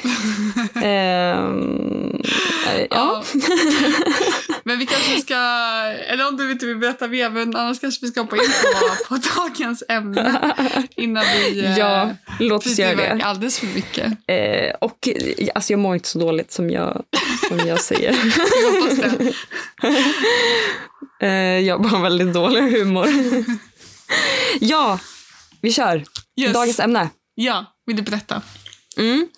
[0.82, 2.22] Ehm,
[2.66, 3.24] eh, ja.
[4.64, 5.34] Men vi kanske ska,
[6.06, 9.04] eller om du inte vill berätta mer, men annars kanske vi ska hoppa in på,
[9.14, 10.40] på dagens ämne
[10.96, 13.24] innan vi eh, ja, låt oss göra det.
[13.24, 14.06] alldeles för mycket.
[14.26, 15.08] Eh, och
[15.54, 17.02] alltså jag mår inte så dåligt som jag,
[17.48, 18.18] som jag säger.
[18.62, 19.32] Jag hoppas det.
[21.26, 23.08] Eh, jag har bara väldigt dålig humor.
[24.60, 24.98] ja,
[25.60, 26.04] vi kör.
[26.40, 26.52] Yes.
[26.52, 27.08] Dagens ämne.
[27.34, 28.42] Ja, vill du berätta?
[28.98, 29.28] Mm.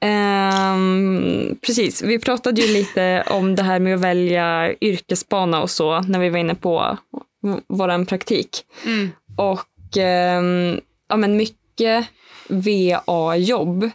[0.00, 6.00] Ehm, precis, vi pratade ju lite om det här med att välja yrkesbana och så
[6.00, 6.98] när vi var inne på
[7.42, 8.64] v- våran praktik.
[8.86, 9.08] Mm.
[9.36, 12.06] Och ehm, ja, men mycket
[12.48, 13.90] VA-jobb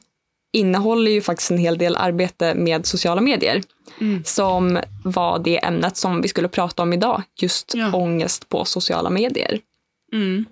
[0.53, 3.61] innehåller ju faktiskt en hel del arbete med sociala medier
[4.01, 4.23] Mm.
[4.23, 7.21] som var det ämnet som vi skulle prata om idag.
[7.41, 7.93] Just Ja.
[7.93, 9.59] ångest på sociala medier.
[10.13, 10.45] Mm.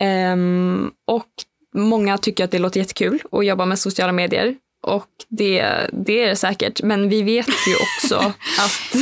[0.00, 1.26] Ehm, och
[1.74, 4.56] många tycker att det låter jättekul att jobba med sociala medier.
[4.82, 6.82] Och det, det är det säkert.
[6.82, 8.16] Men vi vet ju också
[8.58, 8.96] att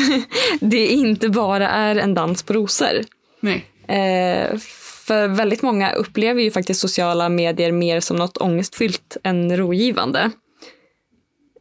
[0.60, 3.04] det inte bara är en dans på rosor.
[3.40, 3.64] Nej.
[3.88, 4.58] Eh,
[5.06, 10.30] för väldigt många upplever ju faktiskt sociala medier mer som något ångestfyllt än rogivande.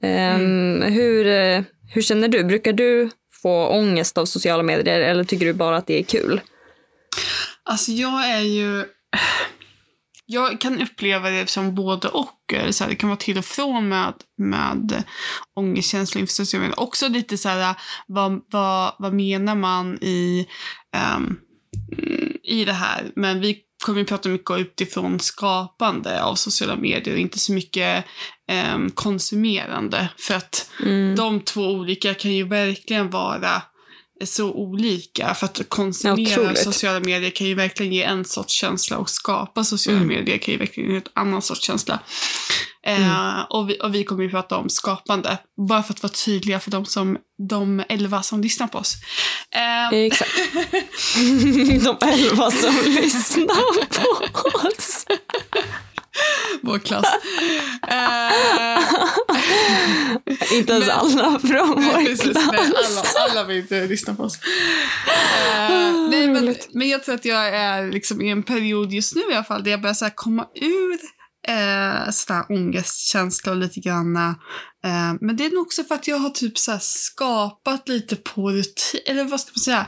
[0.01, 1.61] Ehm, hur, eh,
[1.93, 2.43] hur känner du?
[2.43, 3.09] Brukar du
[3.41, 6.41] få ångest av sociala medier eller tycker du bara att det är kul?
[7.63, 8.85] Alltså jag är ju...
[10.31, 12.53] Jag kan uppleva det som både och.
[12.53, 15.03] eller Så här, det kan vara till och från med, med
[15.55, 16.79] ångestkänslor inför sociala medier.
[16.79, 17.75] Också lite så här,
[18.07, 20.47] vad, vad, vad menar man i,
[20.95, 21.37] mm,
[22.43, 23.11] i det här?
[23.15, 28.05] Men vi kommer ju prata mycket utifrån skapande av sociala medier och inte så mycket
[28.51, 30.09] ehm, konsumerande.
[30.17, 31.15] För att Mm.
[31.15, 33.61] de två olika kan ju verkligen vara
[34.25, 35.33] så olika.
[35.33, 36.63] För att konsumera Otroligt.
[36.63, 40.07] sociala medier kan ju verkligen ge en sorts känsla och skapa sociala Mm.
[40.15, 41.99] medier kan ju verkligen ge en annan sorts känsla.
[42.85, 45.37] Eh, och, vi, och vi kommer ju prata om skapande.
[45.69, 47.17] Bara för att vara tydliga för de, som,
[47.49, 48.95] de elva som lyssnar på oss.
[49.55, 50.31] Eh, Exakt.
[51.83, 55.05] De elva som lyssnar på oss.
[56.61, 57.05] vår klass.
[57.87, 58.81] Eh,
[60.57, 63.15] Inte ens alla från nej, vår precis, nej, klass.
[63.17, 64.39] alla, alla vill inte lyssna på oss.
[65.07, 69.21] Eh, nej, men, men jag tror att jag är liksom i en period just nu
[69.31, 70.99] i alla fall där jag börjar så komma ur
[71.47, 74.15] eh, sådär ångestkänslor lite grann.
[74.17, 78.51] Eh, men det är nog också för att jag har typ så skapat lite på
[78.51, 79.87] rutin, eller vad ska man säga?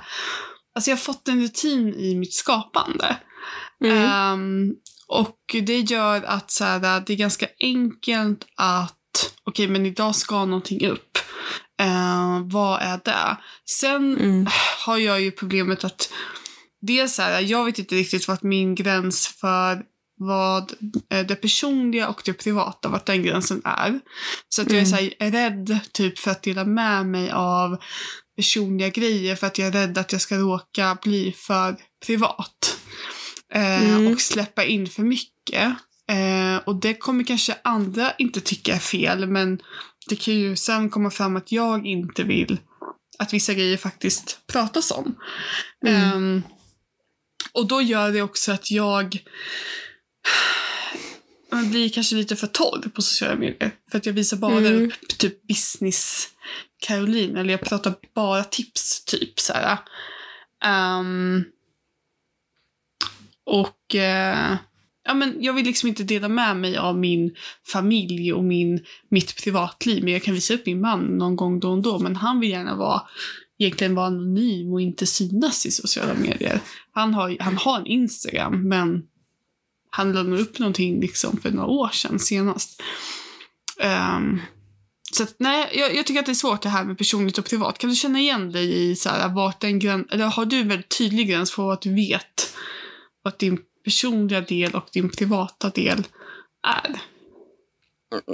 [0.75, 3.17] Alltså jag har fått en rutin i mitt skapande.
[3.84, 3.97] Mm.
[3.97, 4.73] Ehm,
[5.12, 10.45] och det gör att så här, det är ganska enkelt att, okej men idag ska
[10.45, 11.17] någonting upp.
[11.82, 13.38] Eh, vad är det?
[13.69, 14.47] Sen Mm.
[14.86, 16.13] har jag ju problemet att
[16.82, 19.84] det är så här, jag vet inte riktigt vart min gräns för
[20.19, 20.74] vad
[21.10, 24.00] eh, det personliga och det privata, vart den gränsen är.
[24.50, 27.78] Så att jag är så här, rädd typ för att dela med mig av
[28.36, 32.78] personliga grejer för att jag är rädd att jag ska råka bli för privat.
[33.53, 34.13] Eh, Mm.
[34.13, 35.73] Och släppa in för mycket.
[36.07, 39.61] Eh, och det kommer kanske andra inte tycka är fel, men
[40.09, 42.57] det kan ju sen komma fram att jag inte vill
[43.19, 45.15] att vissa grejer faktiskt pratas om.
[45.87, 46.01] Mm.
[46.13, 46.43] Ehm,
[47.51, 49.23] och då gör det också att jag
[51.51, 53.71] man blir kanske lite för torr på sociala medier.
[53.91, 54.85] För att jag visar bara Mm.
[54.85, 56.29] upp typ business
[56.79, 59.77] Caroline, eller jag pratar bara tips typ så här.
[63.45, 64.56] Och eh,
[65.06, 67.36] ja, men jag vill liksom inte dela med mig av min
[67.67, 70.04] familj och min, mitt privatliv.
[70.04, 71.99] Men jag kan visa upp min man någon gång då och då.
[71.99, 73.01] Men han vill gärna vara,
[73.60, 76.60] egentligen vara anonym och inte synas i sociala medier.
[76.91, 79.04] Han har, han har en Instagram, men
[79.89, 82.82] han la upp någonting liksom för några år sedan senast.
[84.17, 84.41] Um,
[85.13, 87.45] så att, nej, jag, jag tycker att det är svårt det här med personligt och
[87.45, 87.77] privat.
[87.77, 90.67] Kan du känna igen dig i så här, vart den gräns, eller har du en
[90.67, 92.56] väldigt tydlig gräns för vad du vet
[93.21, 96.03] vad din personliga del och din privata del
[96.67, 97.01] är?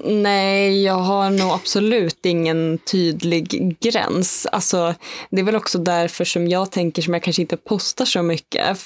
[0.04, 4.47] Nej, jag har nog absolut ingen tydlig gräns.
[4.52, 4.95] Alltså,
[5.30, 8.78] det är väl också därför som jag tänker som jag kanske inte postar så mycket.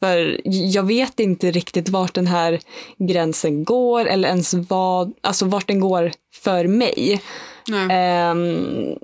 [0.00, 2.60] För jag vet inte riktigt vart den här
[2.98, 7.22] gränsen går eller ens vad, alltså vart den går för mig.
[7.68, 7.88] Nej.
[7.90, 8.94] Ehm,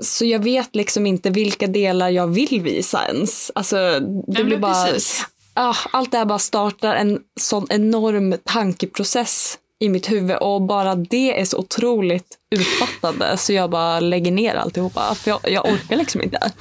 [0.00, 3.52] så jag vet liksom inte vilka delar jag vill visa ens.
[3.54, 5.26] Alltså, det Nej, blir bara, precis.
[5.54, 10.94] Ah, allt det här bara startar en sån enorm tankeprocess i mitt huvud och bara
[10.94, 15.96] det är så otroligt utfattande så jag bara lägger ner alltihopa för jag, jag orkar
[15.96, 16.52] liksom inte.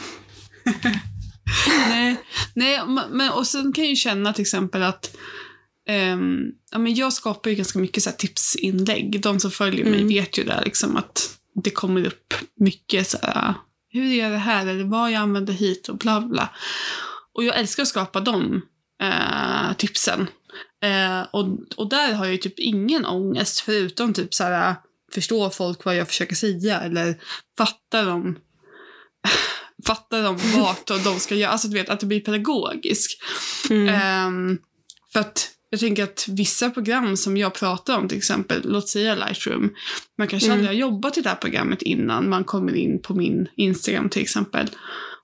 [1.89, 2.15] nej,
[2.53, 5.15] nej men, och sen kan jag ju känna till exempel att
[5.89, 6.39] ehm,
[6.71, 9.21] ja, men jag skapar ju ganska mycket så här tipsinlägg.
[9.21, 10.07] De som följer mig Mm.
[10.07, 13.53] vet ju där liksom att det kommer upp mycket så här,
[13.89, 16.49] hur gör jag det här eller vad jag använder hit och bla bla.
[17.33, 18.61] Och jag älskar att skapa de
[19.01, 20.27] eh, tipsen.
[20.83, 24.75] Eh, och, och där har jag typ ingen ångest förutom typ så här,
[25.13, 27.15] förstår folk vad jag försöker säga eller
[27.57, 28.39] fattar de
[29.85, 33.21] fattar de vart och de ska göra, alltså du vet att det blir pedagogiskt.
[33.69, 33.87] Mm.
[33.89, 34.57] Ehm,
[35.13, 39.15] för att jag tänker att vissa program som jag pratar om, till exempel, låt säga
[39.15, 39.69] Lightroom,
[40.17, 40.57] man kanske Mm.
[40.57, 44.21] aldrig har jobbat i det här programmet innan man kommer in på min Instagram till
[44.21, 44.69] exempel.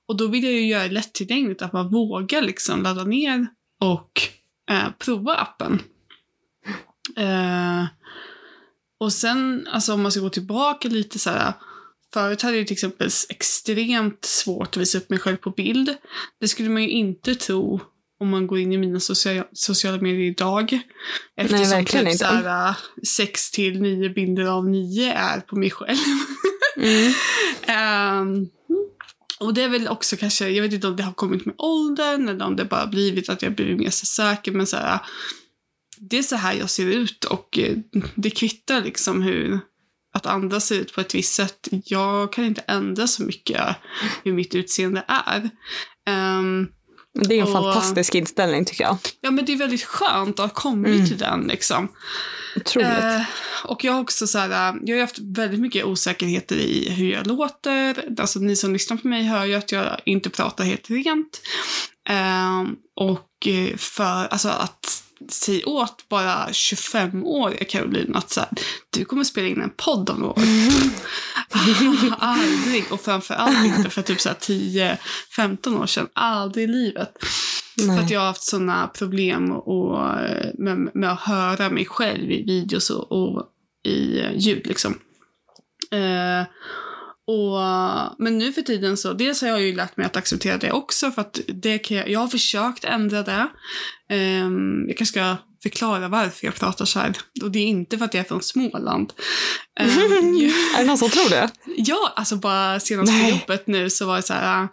[0.07, 3.47] Och då vill jag ju göra det lättillgängligt att man vågar liksom ladda ner
[3.79, 4.21] och
[4.71, 5.81] eh, prova appen.
[7.17, 7.85] Eh,
[8.99, 11.53] och sen, alltså om man ska gå tillbaka lite så här.
[12.13, 15.95] Förut hade jag till exempel extremt svårt att visa upp mig själv på bild.
[16.39, 17.79] Det skulle man ju inte tro
[18.19, 20.79] om man går in i mina sociala, sociala medier idag.
[21.35, 22.25] Eftersom verkligen typ inte.
[22.25, 22.75] så här,
[23.07, 25.97] sex till nio bilder av nio är på mig själv.
[26.77, 27.13] Mm.
[27.67, 28.47] Ehm,
[29.39, 32.30] och det är väl också kanske, jag vet inte om det har kommit med åldern
[32.30, 34.52] eller om det bara blivit att jag blivit mer så säker.
[34.52, 35.00] Men så här,
[35.97, 37.78] det är så här jag ser ut och eh,
[38.15, 39.60] det kvittar liksom hur
[40.13, 41.67] att andra ser ut på ett visst sätt.
[41.71, 43.76] Jag kan inte ändra så mycket
[44.23, 45.50] hur mitt utseende är.
[46.39, 46.69] Um,
[47.21, 48.97] det är en Och- fantastisk inställning tycker jag.
[49.21, 51.08] ja men det är väldigt skönt att ha kommit Mm.
[51.08, 51.88] till den liksom.
[52.56, 52.88] Otroligt.
[52.89, 53.21] Eh,
[53.63, 57.12] och jag har också så här, äh, jag har haft väldigt mycket osäkerheter i hur
[57.12, 58.03] jag låter.
[58.19, 61.41] Alltså ni som lyssnar på mig hör ju att jag inte pratar helt rent.
[62.10, 62.63] Eh,
[62.95, 68.49] och eh, för, alltså att säga åt bara 25-åriga Caroline att så här,
[68.89, 70.43] du kommer spela in en podd om några år.
[72.19, 72.91] Aldrig.
[72.91, 76.08] Och framförallt inte för typ så här 10-15 år sedan.
[76.13, 77.13] Aldrig i livet.
[77.77, 78.13] För att Nej.
[78.13, 80.10] jag har haft sådana problem och,
[80.53, 83.49] med, med att höra mig själv i videos och, och
[83.84, 84.99] i ljud liksom.
[85.91, 86.45] Eh,
[87.27, 87.59] och,
[88.17, 91.11] men nu för tiden så, dels har jag ju lärt mig att acceptera det också
[91.11, 93.47] för att det kan jag, jag har försökt ändra det.
[94.43, 97.17] Um, jag kanske ska förklara varför jag pratar så här.
[97.43, 99.13] Och det är inte för att jag är från Småland.
[99.79, 101.49] Um, är det någon som tror det?
[101.77, 104.67] Ja, alltså bara senast på jobbet nu så var det så här.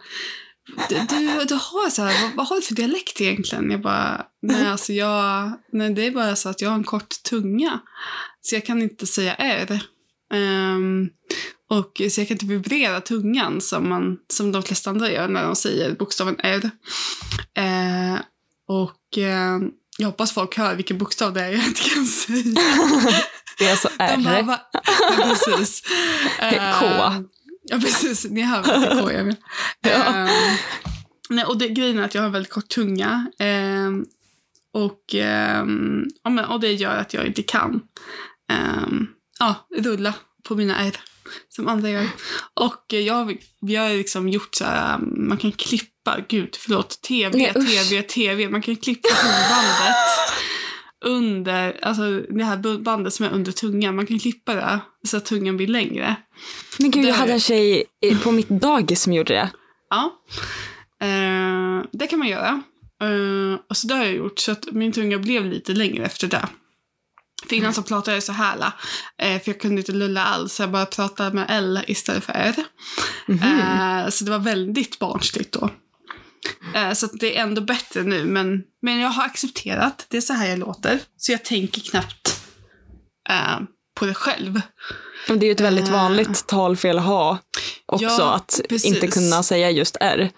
[0.89, 3.71] Du, du, du har så här, vad, vad, har du för dialekt egentligen?
[3.71, 7.23] Jag bara, nej alltså jag, nej det är bara så att jag har en kort
[7.29, 7.79] tunga.
[8.41, 9.79] Så jag kan inte säga R.
[10.33, 11.09] Um,
[11.69, 15.43] och så jag kan inte vibrera tungan som, man, som de flesta andra gör när
[15.43, 16.69] de säger bokstaven R.
[17.59, 18.19] Uh,
[18.67, 22.43] och uh, jag hoppas folk hör vilken bokstav det är jag inte kan säga.
[23.57, 24.17] Det är alltså R.
[24.17, 24.59] De bara, va?
[24.73, 25.81] Ja, precis.
[26.79, 26.85] K.
[26.85, 27.21] Uh,
[27.63, 28.25] ja, precis.
[28.29, 29.37] Ni hör är K jag menar.
[29.81, 30.23] Ja.
[30.23, 30.29] Uh,
[31.29, 33.27] nej, och det, grejen är att jag har en väldigt kort tunga.
[33.41, 34.01] Uh,
[34.73, 35.13] och,
[36.23, 37.81] ja, men, och det gör att jag inte kan
[39.39, 40.97] ja, rulla på mina R
[41.49, 42.07] som andra gör.
[42.53, 47.53] Och jag, vi har liksom gjort så här, man kan klippa, gud förlåt, tv, Nej,
[47.53, 49.95] tv, tv, man kan klippa huvudbandet
[51.05, 55.25] under, alltså det här bandet som är under tungan, man kan klippa det så att
[55.25, 56.15] tungan blir längre.
[56.79, 57.83] Men gud, jag hade en tjej
[58.23, 59.49] på mitt dagis som gjorde det.
[59.89, 60.23] Ja.
[61.01, 62.61] Eh, det kan man göra.
[63.01, 66.27] Eh, och så det har jag gjort, så att min tunga blev lite längre efter
[66.27, 66.47] det.
[67.49, 68.57] För innan så pratade jag så här,
[69.21, 72.33] eh, för jag kunde inte lulla alls, så jag bara pratade med L istället för
[72.33, 72.55] R.
[73.27, 73.43] Mhm.
[73.43, 75.69] Eh, så det var väldigt barnsligt då.
[76.75, 80.33] Eh, så det är ändå bättre nu, men, men jag har accepterat, det är så
[80.33, 80.99] här jag låter.
[81.17, 82.41] Så jag tänker knappt
[83.99, 84.61] på det själv.
[85.27, 87.37] Men det är ju ett väldigt vanligt talfel att ha
[87.85, 88.93] också, Ja, att precis.
[88.93, 90.31] inte kunna säga just R.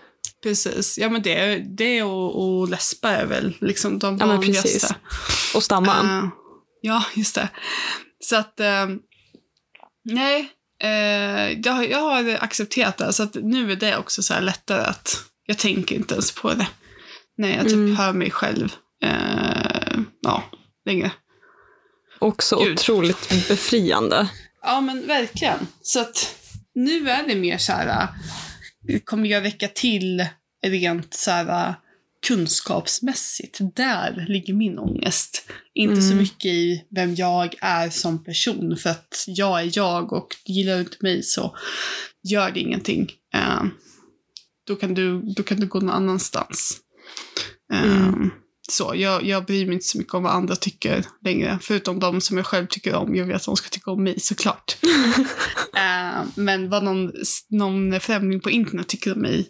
[0.44, 4.62] Precis, ja men det, det och, och läspa är väl liksom de Ja, men vanligaste.
[4.62, 4.94] precis.
[5.56, 6.32] Och stamma.
[6.82, 7.50] Ja, just det.
[8.20, 8.88] Så att, eh,
[10.06, 10.50] nej,
[10.84, 13.14] eh, jag, jag har accepterat det.
[13.14, 16.68] Så att nu är det också så lättare att jag tänker inte ens på det.
[17.38, 17.96] När jag typ Mm.
[17.96, 18.74] hör mig själv.
[19.04, 20.44] Eh, ja,
[20.86, 21.12] längre.
[22.20, 22.74] Också Gud.
[22.74, 24.28] otroligt befriande.
[24.62, 25.68] Ja, men verkligen.
[25.82, 26.36] Så att
[26.76, 28.08] nu är det mer så här,
[28.90, 30.26] eh, kommer jag räcka till
[30.66, 31.74] rent så här eh,
[32.28, 33.58] kunskapsmässigt?
[33.76, 35.50] Där ligger min ångest.
[35.74, 36.18] Inte så Mm.
[36.18, 40.80] mycket i vem jag är som person, för att jag är jag och gillar du
[40.82, 41.56] inte mig så
[42.24, 43.12] gör det ingenting.
[43.36, 43.64] Eh,
[44.68, 46.78] då, kan du, då kan du gå någon annanstans.
[47.74, 48.30] Eh, Mm.
[48.70, 51.60] Så, jag, jag bryr mig inte så mycket om vad andra tycker längre.
[51.62, 53.16] Förutom de som jag själv tycker om.
[53.16, 54.78] Jag vet att de ska tycka om mig såklart.
[55.78, 57.12] Eh, men vad någon,
[57.50, 59.50] någon främling på internet tycker om mig,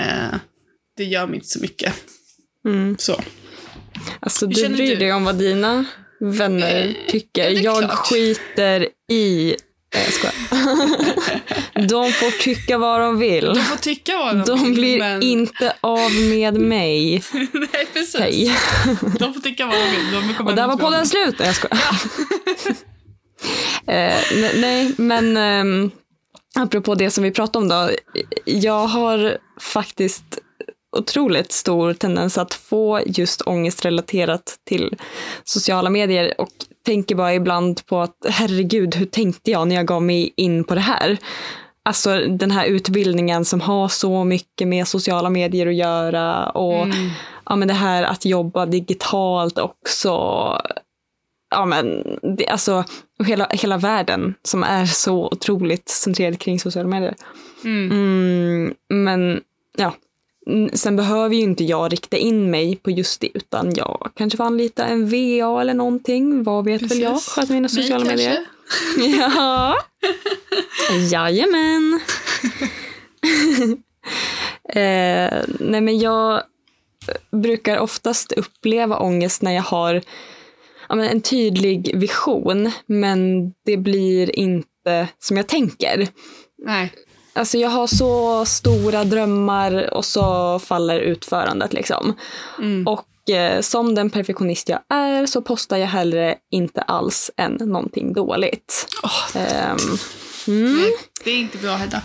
[0.00, 0.34] eh,
[1.00, 1.94] det gör mig inte så mycket.
[2.66, 2.96] Mm.
[2.98, 3.20] Så.
[4.20, 4.96] Alltså du bryr du?
[4.96, 5.84] dig om vad dina
[6.20, 7.50] vänner Eh, tycker.
[7.50, 7.92] jag klart.
[7.92, 9.56] skiter i...
[9.94, 10.34] Nej, jag skojar.
[11.88, 13.44] de får tycka vad de vill.
[13.44, 15.22] De får tycka vad de, De vill, blir men...
[15.22, 17.22] inte av med mig.
[17.52, 18.20] Nej, precis.
[18.20, 18.56] Hej.
[19.18, 20.12] De får tycka vad de vill.
[20.12, 21.34] De kommer Och där var podden slut.
[21.38, 21.78] Nej, jag skojar.
[23.86, 25.90] eh, ne- nej, men um,
[26.54, 27.90] apropå det som vi pratade om då.
[28.44, 30.38] Jag har faktiskt
[30.96, 34.96] otroligt stor tendens att få just ångest relaterat till
[35.44, 36.48] sociala medier och
[36.86, 40.74] tänker bara ibland på att herregud, hur tänkte jag när jag gav mig in på
[40.74, 41.18] det här?
[41.82, 47.10] Alltså den här utbildningen som har så mycket med sociala medier att göra och Mm.
[47.48, 50.10] ja, men det här att jobba digitalt också.
[51.50, 52.04] Ja, men
[52.36, 52.84] det, alltså,
[53.18, 57.14] och hela, hela världen som är så otroligt centrerad kring sociala medier.
[57.64, 57.90] Mm.
[57.90, 59.40] Mm, men
[59.76, 59.94] ja,
[60.72, 64.44] sen behöver ju inte jag rikta in mig på just det, utan jag kanske får
[64.44, 66.42] anlita en VA eller någonting.
[66.42, 67.12] Vad vet väl jag?
[67.12, 67.32] Precis.
[67.32, 68.16] Sköter mina sociala kanske?
[68.16, 68.46] medier.
[69.18, 69.76] Ja.
[71.10, 72.00] Jajamän.
[74.68, 76.42] eh, nej men jag
[77.30, 80.02] brukar oftast uppleva ångest när jag har
[80.88, 86.08] ja, en tydlig vision men det blir inte som jag tänker.
[86.58, 86.92] Nej.
[87.32, 92.16] Alltså jag har så stora drömmar och så faller utförandet liksom.
[92.58, 92.86] Mm.
[92.86, 98.12] Och eh, som den perfektionist jag är så postar jag hellre inte alls än någonting
[98.12, 98.86] dåligt.
[99.02, 99.76] Åh, Ehm,
[100.46, 100.90] mm,
[101.24, 102.02] det är inte bra, Hedda.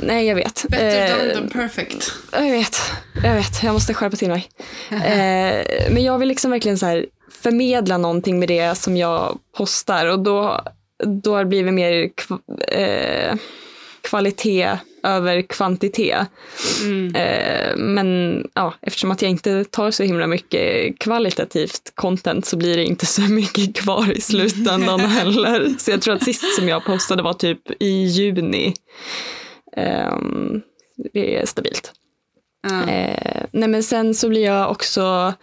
[0.00, 0.64] nej, jag vet.
[0.68, 2.12] Better Eh, done than perfect.
[2.32, 2.76] jag vet,
[3.24, 3.62] jag vet.
[3.62, 4.48] Jag måste skärpa till mig.
[4.90, 7.06] Eh, men jag vill liksom verkligen så här
[7.42, 10.60] förmedla någonting med det som jag postar och då,
[11.22, 12.10] då har det blivit mer
[12.68, 13.34] eh,
[14.06, 16.26] kvalitet över kvantitet.
[16.82, 17.14] Mm.
[17.14, 22.76] Eh, men ja, eftersom att jag inte tar så himla mycket kvalitativt content så blir
[22.76, 25.74] det inte så mycket kvar i slutändan heller.
[25.78, 28.74] Så jag tror att sist som jag postade var typ i juni.
[29.76, 30.18] Eh,
[31.12, 31.92] det är stabilt.
[32.66, 35.34] Eh, nej men sen så blir jag också,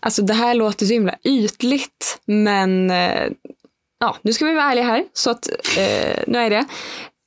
[0.00, 3.30] alltså det här låter så himla ytligt men eh,
[4.00, 6.64] ja, nu ska vi vara ärliga här så att eh, nu är det.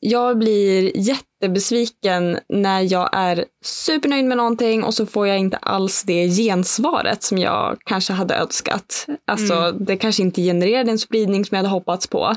[0.06, 6.04] Jag blir jättebesviken när jag är supernöjd med någonting och så får jag inte alls
[6.04, 9.06] det gensvaret som jag kanske hade önskat.
[9.28, 12.36] Alltså det kanske inte genererar den spridning som jag hade hoppats på.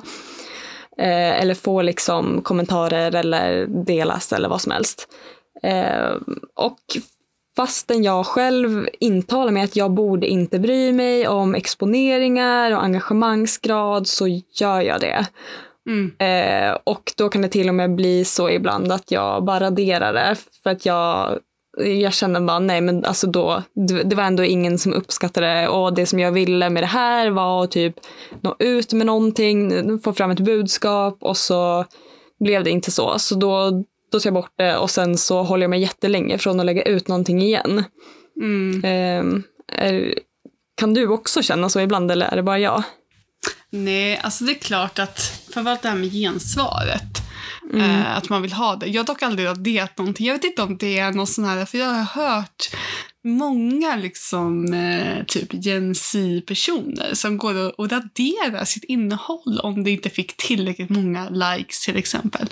[0.98, 5.08] Eh, eller får liksom kommentarer eller delas eller vad som helst.
[5.62, 6.10] Eh,
[6.54, 6.78] och
[7.56, 14.06] fastän jag själv intalar mig att jag borde inte bry mig om exponeringar och engagemangsgrad
[14.06, 15.26] så gör jag det.
[15.86, 16.12] Mm.
[16.18, 20.12] Eh, och då kan det till och med bli så ibland att jag bara raderar
[20.12, 21.38] det för att jag
[21.78, 25.68] jag känner bara nej men alltså då, det det var ändå ingen som uppskattade det
[25.68, 27.94] och det som jag ville med det här var att typ
[28.40, 31.84] nå ut med någonting, få fram ett budskap och så
[32.40, 33.18] blev det inte så.
[33.18, 33.70] Så då,
[34.12, 36.82] då tar jag bort det och sen så håller jag mig jättelänge från att lägga
[36.82, 37.84] ut någonting igen.
[38.40, 38.84] Mm.
[38.84, 39.42] Eh,
[39.82, 40.14] är,
[40.76, 42.82] kan du också känna så ibland eller är det bara jag?
[43.72, 47.22] Nej, alltså det är klart att, framförallt det här med gensvaret.
[47.72, 47.90] Mm.
[47.90, 48.86] Eh, att man vill ha det.
[48.86, 50.26] Jag har dock aldrig raderat någonting.
[50.26, 52.70] Jag vet inte om det är någon sån här, för jag har hört
[53.24, 59.90] många liksom eh, typ Gen Z-personer som går och, och raderar sitt innehåll om det
[59.90, 62.48] inte fick tillräckligt många likes till exempel.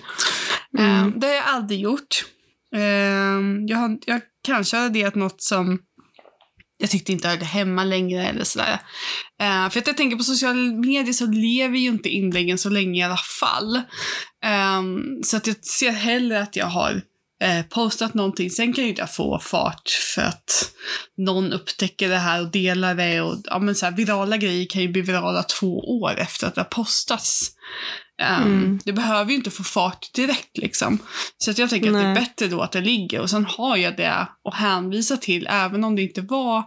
[0.79, 1.12] Eh, Mm.
[1.21, 2.25] det har jag aldrig gjort.
[2.75, 2.81] Eh,
[3.69, 5.79] jag, har, jag kanske har raderat något som
[6.79, 8.79] jag tyckte inte hörde hemma längre eller sådär.
[9.43, 13.01] Uh, för att jag tänker på sociala medier så lever ju inte inläggen så länge
[13.01, 13.83] i alla fall.
[14.79, 17.03] Um, så att jag ser hellre att jag har
[17.43, 18.51] eh, postat någonting.
[18.51, 20.72] Sen kan ju inte jag få fart för att
[21.16, 23.20] någon upptäcker det här och delar det.
[23.20, 26.55] Och, ja, men så här, virala grejer kan ju bli virala två år efter att
[26.55, 27.51] det har postats.
[28.23, 28.81] Ehm, Mm.
[28.85, 30.99] Det behöver ju inte få fart direkt liksom.
[31.39, 32.15] Så att jag tänker att det är Nej.
[32.15, 35.97] bättre då att det ligger och sen har jag det att hänvisa till även om
[35.97, 36.65] det inte var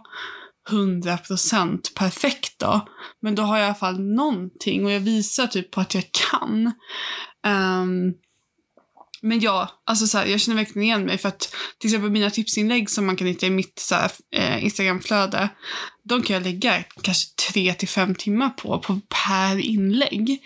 [0.70, 2.86] 100% perfekt då.
[3.22, 6.04] Men då har jag i alla fall någonting och jag visar typ på att jag
[6.30, 6.72] kan.
[7.46, 8.12] Ehm,
[9.22, 12.30] men ja, alltså så här, jag känner verkligen igen mig för att till exempel mina
[12.30, 15.48] tipsinlägg som man kan hitta i mitt så här, eh, Instagramflöde,
[16.04, 20.42] de kan jag lägga kanske tre till fem timmar på, på per inlägg.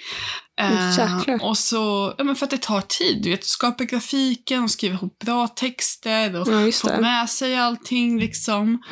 [0.60, 4.70] Eh, och så, ja men för att det tar tid, du vet, skapa grafiken och
[4.70, 7.00] skriva ihop bra texter och Ja, det.
[7.00, 8.82] med sig allting liksom.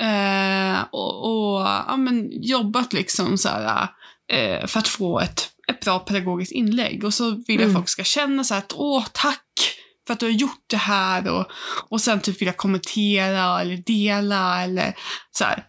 [0.00, 3.88] Eh, och och ja, men jobbat liksom så här,
[4.32, 7.04] eh, för att få ett, ett bra pedagogiskt inlägg.
[7.04, 7.74] Och så vill jag Mm.
[7.74, 9.42] folk ska känna så här att åh, tack
[10.06, 11.28] för att du har gjort det här.
[11.28, 11.46] Och,
[11.88, 14.94] och sen typ vilja kommentera eller dela eller
[15.30, 15.64] så här.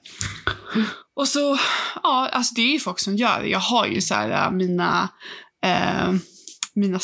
[1.15, 1.57] Och så,
[2.03, 3.47] ja, alltså det är ju folk som gör det.
[3.49, 5.09] Jag har ju så här äh, mina,
[5.65, 6.13] eh,
[6.75, 6.99] mina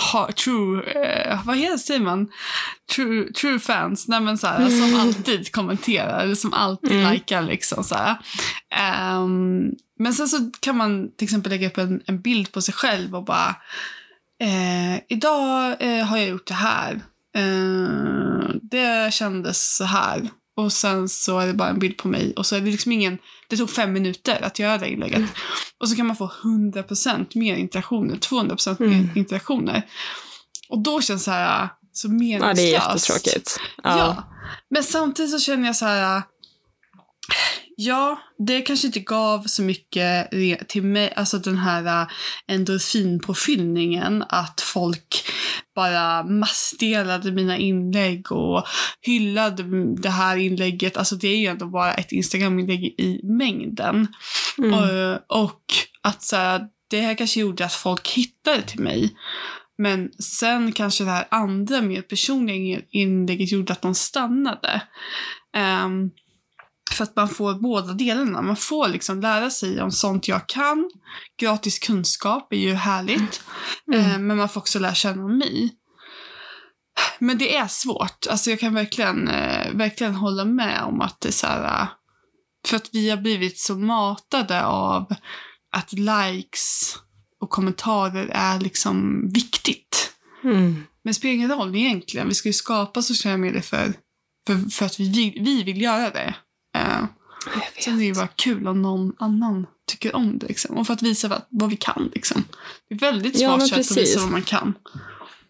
[0.00, 2.28] s- mm, ha, true, eh, vad heter säger man?
[2.96, 7.12] True, true fans, nej men så här, som alltid kommenterar eller som alltid Mm.
[7.12, 8.16] likar liksom så.
[8.76, 12.74] Ehm, men sen så kan man till exempel lägga upp en, en bild på sig
[12.74, 13.54] själv och bara
[14.42, 17.00] eh, idag eh, har jag gjort det här.
[17.36, 20.30] Eh, det kändes så här.
[20.60, 22.92] Och sen så är det bara en bild på mig och så är det liksom
[22.92, 25.22] ingen, det tog fem minuter att göra det inlägget.
[25.78, 29.08] Och så kan man få 100% mer interaktioner, 200% mer Mm.
[29.14, 29.82] interaktioner.
[30.68, 32.56] Och då känns det här så Ja, meningslöst.
[32.56, 33.60] det är jättetråkigt.
[33.82, 33.98] Ja.
[33.98, 34.24] Ja.
[34.70, 36.22] Men samtidigt så känner jag så här.
[37.82, 40.30] Ja, det kanske inte gav så mycket
[40.68, 42.08] till mig, alltså den här äh,
[42.46, 45.24] endorfinpåfyllningen, att folk
[45.74, 48.64] bara massdelade mina inlägg och
[49.00, 49.62] hyllade
[50.02, 50.96] det här inlägget.
[50.96, 54.08] Alltså det är ju ändå bara ett Instagram-inlägg i mängden.
[54.58, 54.74] Mm.
[54.74, 55.62] Och, och
[56.02, 59.16] att så här, det här kanske gjorde att folk hittade till mig.
[59.78, 64.82] Men sen kanske det här andra mer personliga inlägget gjorde att de stannade.
[65.56, 66.10] Ehm,
[66.92, 68.42] för att man får båda delarna.
[68.42, 70.90] Man får liksom lära sig om sånt jag kan.
[71.40, 73.42] Gratis kunskap är ju härligt.
[73.92, 74.00] Mm.
[74.06, 75.74] Ehm, men man får också lära känna mig.
[77.18, 78.26] Men det är svårt.
[78.30, 81.82] Alltså jag kan verkligen, eh, verkligen hålla med om att det är så här.
[81.82, 81.88] eh,
[82.66, 85.06] För att vi har blivit så matade av
[85.76, 86.96] att likes
[87.40, 90.12] och kommentarer är liksom viktigt.
[90.44, 90.72] Mm.
[91.02, 92.28] Men det spelar ingen roll egentligen.
[92.28, 93.92] Vi ska ju skapa sociala medier för,
[94.46, 96.34] för, för att vi, vi vill göra det.
[97.46, 100.46] Jag sen är det ju bara kul om någon annan tycker om det.
[100.46, 100.78] Liksom.
[100.78, 102.10] Och för att visa vad, vad vi kan.
[102.14, 102.44] Liksom.
[102.88, 104.74] Det är väldigt Ja, smart men sätt att visa vad man kan.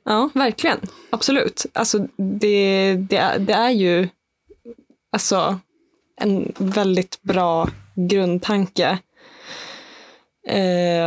[0.04, 0.78] Ja, verkligen.
[1.10, 1.66] Absolut.
[1.72, 4.08] Alltså, det, det, är, det är ju
[5.12, 5.58] alltså,
[6.20, 8.98] en väldigt bra grundtanke.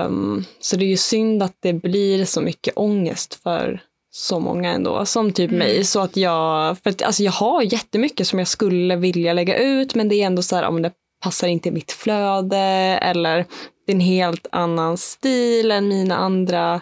[0.06, 3.82] Um, så det är ju synd att det blir så mycket ångest för
[4.16, 5.60] så många ändå, som typ mm.
[5.60, 5.84] mig.
[5.84, 9.96] Så att jag, för att, alltså jag har jättemycket som jag skulle vilja lägga ut
[9.96, 10.92] men det är ändå så här om det
[11.24, 12.58] passar inte i mitt flöde
[13.02, 13.38] eller
[13.86, 16.82] det är en helt annan stil än mina andra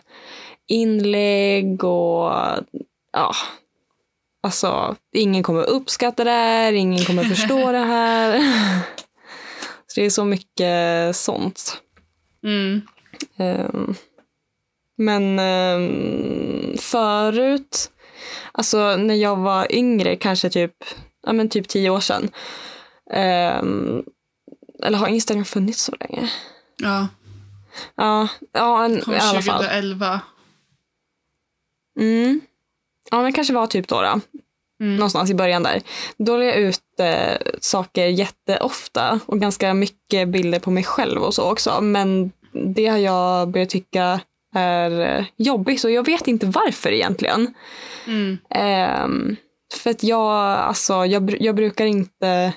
[0.67, 2.32] inlägg och
[3.13, 3.34] ja,
[4.43, 8.39] alltså ingen kommer uppskatta det här, ingen kommer förstå det här.
[9.88, 11.82] Så det är så mycket sånt.
[12.43, 12.82] Mm.
[13.38, 13.95] Um,
[15.02, 17.91] men um, förut,
[18.52, 20.74] alltså när jag var yngre, kanske typ,
[21.26, 22.30] ja, men typ tio år sedan.
[23.62, 24.04] Um,
[24.84, 26.32] eller har Instagram funnits så länge?
[26.78, 27.08] Ja.
[27.95, 29.64] Ja, ja en, Kom i alla fall.
[29.64, 30.22] 2011.
[31.99, 32.41] Mm.
[33.12, 34.02] Ja, men kanske var typ då.
[34.02, 34.20] då.
[34.82, 34.95] Mm.
[34.95, 35.82] Någonstans i början där.
[36.18, 41.34] Då la jag ut eh, saker jätteofta och ganska mycket bilder på mig själv och
[41.34, 41.82] så också.
[41.82, 44.20] Men det har jag börjat tycka
[44.56, 47.54] är eh, jobbigt och jag vet inte varför egentligen.
[48.08, 48.38] Mm.
[48.49, 49.36] Eh,
[49.74, 52.54] för att jag, alltså, jag, jag brukar inte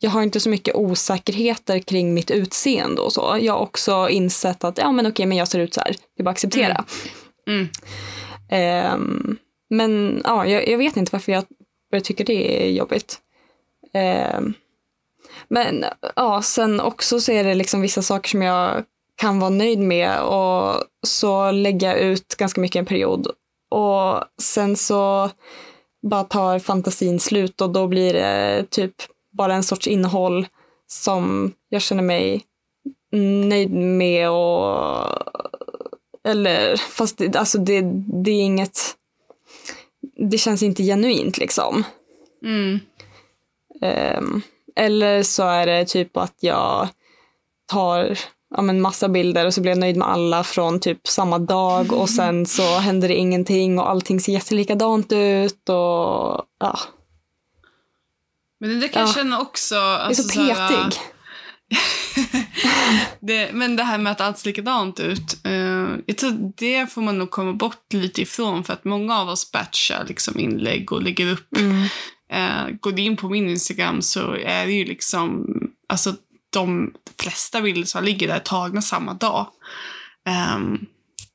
[0.00, 3.38] jag har inte så mycket osäkerheter kring mitt utseende och så.
[3.40, 5.90] Jag har också insett att ja, men okej, men jag ser ut så här.
[6.16, 6.84] Det är bara att acceptera.
[7.46, 7.68] Mm.
[8.94, 9.38] Um,
[9.70, 11.44] men ja, jag, jag, vet inte varför jag
[11.90, 13.18] börjar tycka det är jobbigt.
[14.38, 14.54] Um,
[15.48, 15.84] men
[16.16, 18.84] ja, sen också så är det liksom vissa saker som jag
[19.18, 23.26] kan vara nöjd med och så lägger jag ut ganska mycket en period
[23.70, 25.30] och sen så
[26.02, 28.94] bara tar fantasin slut och då blir det typ
[29.32, 30.46] bara en sorts innehåll
[30.86, 32.44] som jag känner mig
[33.12, 35.06] nöjd med och
[36.24, 37.80] eller fast det, alltså det,
[38.24, 38.78] det är inget
[40.30, 41.84] det känns inte genuint liksom.
[42.44, 42.80] Mm.
[44.18, 44.42] Um,
[44.76, 46.88] eller så är det typ att jag
[47.66, 48.18] tar
[48.56, 51.92] ja, men massa bilder och så blir jag nöjd med alla från typ samma dag
[51.92, 56.78] och sen så händer det ingenting och allting ser jättelikadant ut och ja.
[58.60, 59.08] Men det där kan ja.
[59.08, 59.76] jag känna också.
[59.76, 61.00] Alltså, det är så petig.
[63.20, 65.38] det, men det här med att allt ser likadant ut.
[65.46, 69.28] Uh, jag tror det får man nog komma bort lite ifrån för att många av
[69.28, 71.56] oss batchar liksom inlägg och lägger upp.
[71.56, 71.82] Mm.
[72.34, 75.46] Uh, går du in på min Instagram så är det ju liksom,
[75.88, 76.14] alltså
[76.50, 79.46] de flesta bilder som ligger där tagna samma dag.
[80.54, 80.86] Um,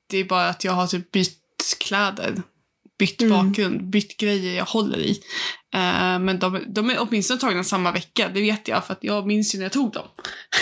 [0.09, 2.41] det är bara att jag har typ bytt kläder
[2.99, 3.31] bytt mm.
[3.31, 5.11] bakgrund, bytt grejer jag håller i.
[5.75, 9.27] Uh, men de, de är åtminstone tagna samma vecka, det vet jag för att jag
[9.27, 10.07] minns ju när jag tog dem.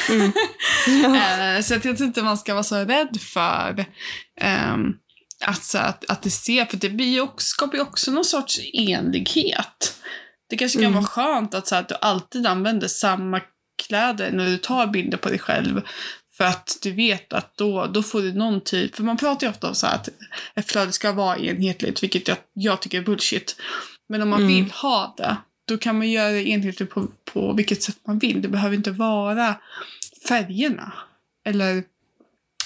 [0.10, 0.32] Mm.
[0.88, 1.58] Ja.
[1.58, 3.86] uh, så jag tror inte man ska vara så rädd för
[4.74, 4.98] um,
[5.46, 9.96] att, att, att det ser, för det blir också, skapar ju också någon sorts enlighet.
[10.50, 10.94] Det kanske kan mm.
[10.94, 13.42] vara skönt att, så att du alltid använder samma
[13.88, 15.82] kläder när du tar bilder på dig själv.
[16.38, 19.52] För att du vet att då, då får du någon typ, för man pratar ju
[19.52, 20.10] ofta om så att
[20.56, 23.56] ett flöde ska vara enhetligt, vilket jag, jag tycker är bullshit.
[24.10, 24.54] Men om man mm.
[24.54, 28.42] vill ha det, då kan man göra det enhetligt på, på vilket sätt man vill.
[28.42, 29.56] Det behöver inte vara
[30.28, 30.94] färgerna
[31.46, 31.84] eller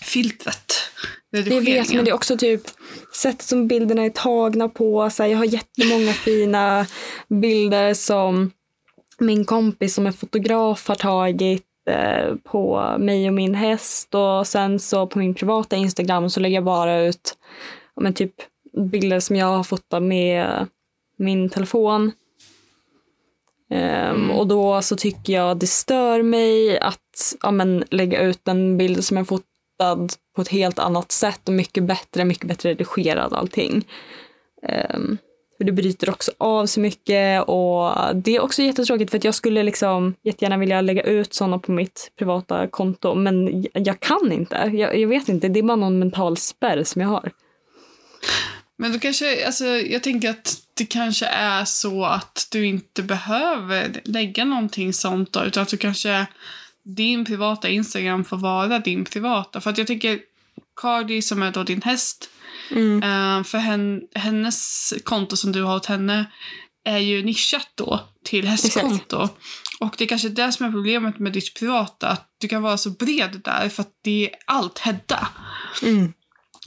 [0.04, 0.74] filtret.
[1.32, 2.62] Det vet, men det är också typ
[3.14, 5.10] sättet som bilderna är tagna på.
[5.10, 6.86] Så här, jag har jättemånga fina
[7.28, 8.52] bilder som
[9.20, 14.80] min kompis som är fotograf har tagit Eh, på mig och min häst och sen
[14.80, 17.38] så på min privata Instagram så lägger jag bara ut
[17.96, 18.34] men typ
[18.92, 20.68] bilder som jag har fotat med
[21.18, 22.12] min telefon.
[24.12, 24.32] Um.
[24.32, 29.04] Och då så tycker jag det stör mig att ja, men, lägga ut en bild
[29.04, 33.88] som är fotad på ett helt annat sätt och mycket bättre, mycket bättre redigerad allting.
[34.94, 35.18] Um,
[35.58, 39.36] för det bryter också av så mycket och det är också jättetråkigt för att jag
[39.36, 44.72] skulle liksom jättegärna vilja lägga ut sådana på mitt privata konto men jag kan inte.
[44.74, 47.32] Jag, jag vet inte, det är bara någon mental spärr som jag har.
[48.78, 54.02] Men då kanske, alltså jag tänker att det kanske är så att du inte behöver
[54.04, 56.26] lägga någonting sånt då, utan att du kanske
[56.84, 59.62] din privata Instagram får vara din privata.
[59.62, 60.20] För att jag tänker
[60.82, 62.30] Cardi som är då din häst,
[62.72, 63.04] Mm.
[63.04, 66.26] Uh, för hen, hennes konto som du har åt henne
[66.86, 69.24] är ju nischat då till hästkonto.
[69.24, 69.42] Exakt.
[69.80, 72.78] Och det är kanske det som är problemet med ditt privata, att du kan vara
[72.78, 75.28] så bred där för att det är allt Hedda.
[75.84, 76.14] Mm.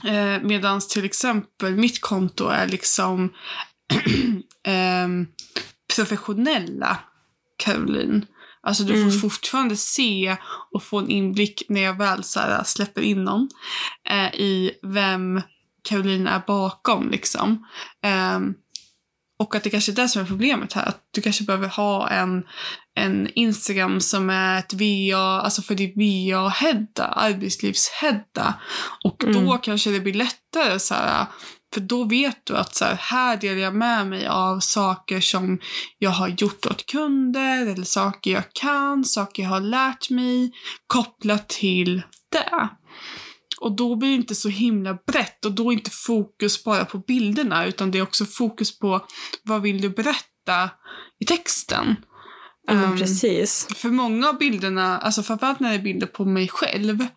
[0.03, 3.33] Eh, Medan till exempel mitt konto är liksom
[4.65, 5.07] eh,
[5.95, 6.97] professionella
[7.63, 8.25] Caroline.
[8.63, 9.11] Alltså du mm.
[9.11, 10.37] får fortfarande se
[10.73, 13.49] och få en inblick när jag väl så här, släpper in någon
[14.09, 15.41] eh, i vem
[15.83, 17.09] Carolina är bakom.
[17.09, 17.67] Liksom.
[18.03, 18.53] Ehm,
[19.39, 20.85] och att det kanske är det som är problemet här.
[20.85, 22.43] Att du kanske behöver ha en,
[22.95, 28.53] en Instagram som är ett VA, alltså för ditt VA-hedda, arbetslivshedda.
[29.03, 29.59] Och då Mm.
[29.59, 31.25] kanske det blir lättare så här,
[31.73, 35.59] för då vet du att så här, här delar jag med mig av saker som
[35.99, 40.51] jag har gjort åt kunder eller saker jag kan, saker jag har lärt mig
[40.87, 42.01] kopplat till
[42.31, 42.69] det.
[43.61, 46.97] Och då blir det inte så himla brett och då är inte fokus bara på
[46.97, 49.05] bilderna utan det är också fokus på
[49.43, 50.69] vad vill du berätta
[51.19, 51.95] i texten.
[52.67, 53.67] Men Ehm, precis.
[53.75, 57.07] för många av bilderna, alltså framförallt när det är bilder på mig själv,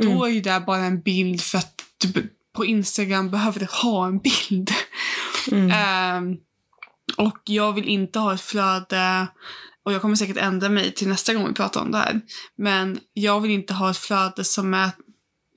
[0.00, 0.22] då Mm.
[0.22, 4.18] är ju det bara en bild för att du på Instagram behöver du ha en
[4.18, 4.70] bild.
[5.52, 5.70] Mm.
[5.70, 6.36] Ehm,
[7.16, 9.26] och jag vill inte ha ett flöde,
[9.84, 12.20] och jag kommer säkert ändra mig till nästa gång vi pratar om det här,
[12.58, 14.90] men jag vill inte ha ett flöde som är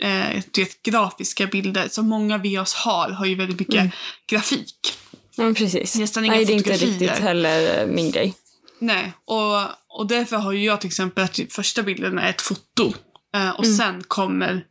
[0.02, 1.88] eh, du vet, grafiska bilder.
[1.88, 3.92] Som många av oss har, har ju väldigt mycket Mm.
[4.30, 4.94] grafik.
[5.36, 5.96] Ja, men precis.
[6.00, 8.34] Nästan inga Nej, det är inte riktigt heller eh, min grej.
[8.80, 9.62] Nej, och,
[10.00, 12.94] och därför har ju jag till exempel att första bilden är ett foto.
[13.36, 13.78] Eh, och Mm.
[13.78, 14.66] sen kommer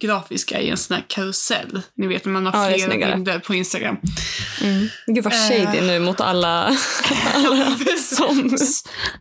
[0.00, 1.80] grafiska i en sån här karusell.
[1.96, 3.96] Ni vet när man har Ja, flera bilder på Instagram.
[4.62, 4.88] Mm.
[5.06, 5.84] Gud vad shady Eh.
[5.84, 6.64] nu mot alla,
[7.34, 8.50] alla som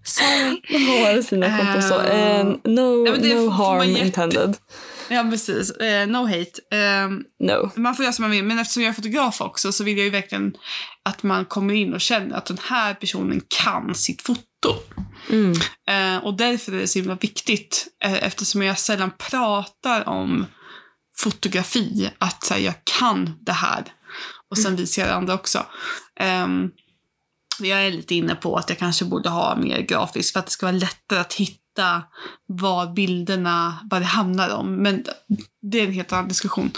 [0.01, 2.01] har sina konton så.
[2.01, 2.45] Eh.
[2.45, 4.57] no Nej, no harm jätte- intended.
[5.09, 5.71] Ja, precis.
[5.71, 6.75] Eh, no hate.
[6.77, 7.71] Ehm, No.
[7.75, 10.03] man får göra som man vill, men eftersom jag är fotograf också så vill jag
[10.05, 10.53] ju verkligen
[11.05, 14.41] att man kommer in och känner att den här personen kan sitt foto.
[15.29, 15.53] Mm.
[16.23, 20.45] Och därför är det så himla viktigt, eftersom jag sällan pratar om
[21.17, 23.83] fotografi, att så här, jag kan det här.
[24.49, 25.65] Och sen visar jag andra också.
[26.19, 26.71] Ehm,
[27.59, 30.51] jag är lite inne på att jag kanske borde ha mer grafiskt för att det
[30.51, 32.03] ska vara lättare att hitta
[32.45, 34.75] vad bilderna, vad det handlar om.
[34.75, 35.05] Men
[35.61, 36.71] det är en helt annan diskussion.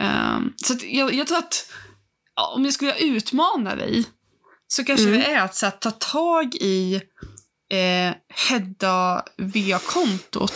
[0.00, 1.72] Ehm, så jag, jag tror att
[2.36, 4.04] ja, om jag skulle utmana dig
[4.68, 5.20] så kanske Mm.
[5.20, 6.94] det är att här, ta tag i
[7.70, 8.14] eh,
[8.48, 10.50] Hedda VA-kontot och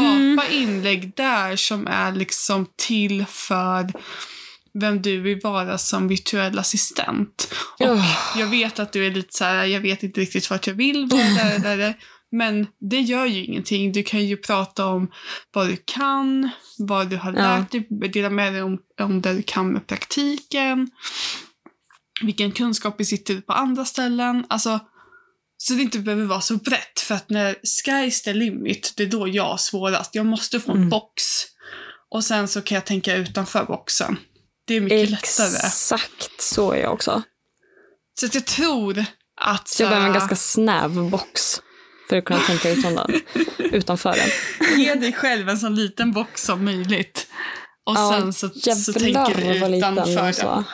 [0.00, 0.52] skapa Mm.
[0.52, 3.92] inlägg där som är liksom till för
[4.80, 7.48] vem du vill vara som virtuell assistent.
[7.78, 8.04] Och Ja.
[8.36, 11.06] jag vet att du är lite så här, jag vet inte riktigt vart jag vill
[11.06, 11.94] vara där.
[12.32, 13.92] Men det gör ju ingenting.
[13.92, 15.10] Du kan ju prata om
[15.52, 19.42] vad du kan, vad du har lärt dig, dela med dig om, om det du
[19.42, 20.90] kan med praktiken.
[22.22, 24.44] Vilken kunskap besitter du på andra ställen.
[24.48, 24.80] Alltså,
[25.66, 27.00] så det inte behöver vara så brett.
[27.00, 30.14] För att när sky's the limit, det är då jag har svårast.
[30.14, 30.88] Jag måste få en Mm.
[30.88, 31.22] box.
[32.10, 34.16] Och sen så kan jag tänka utanför boxen.
[34.66, 35.56] Det är mycket lättare.
[35.66, 37.22] Exakt så är jag också.
[38.20, 39.04] Så att jag tror
[39.40, 39.68] att...
[39.68, 41.60] Så jag behöver en så ganska snäv box
[42.08, 43.20] för att kunna tänka utan den,
[43.58, 44.78] utanför den.
[44.80, 47.26] Ge dig själv en sån liten box som möjligt.
[47.86, 50.34] Och Ja, sen så, så tänker du utanför den.
[50.34, 50.64] så.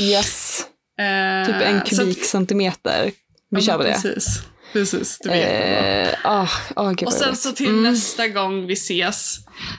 [0.00, 0.62] Yes,
[0.98, 3.04] Eh, typ en att- kubikcentimeter.
[3.04, 3.12] Vi
[3.50, 3.92] ja, kör på det.
[4.02, 4.38] Precis.
[4.72, 6.14] Precis, det vet.
[6.24, 6.30] Eh,
[6.76, 7.82] ah, gud Och sen så till Mm.
[7.82, 9.36] nästa gång vi ses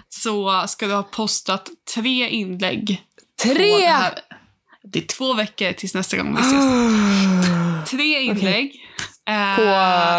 [0.09, 3.03] så ska du ha postat tre inlägg.
[3.43, 3.86] det Tre!
[3.88, 4.20] här.
[4.84, 6.63] Det är två veckor tills nästa gång vi ses.
[6.63, 7.86] Ah.
[7.86, 8.72] Tre inlägg.
[9.30, 9.63] eh, På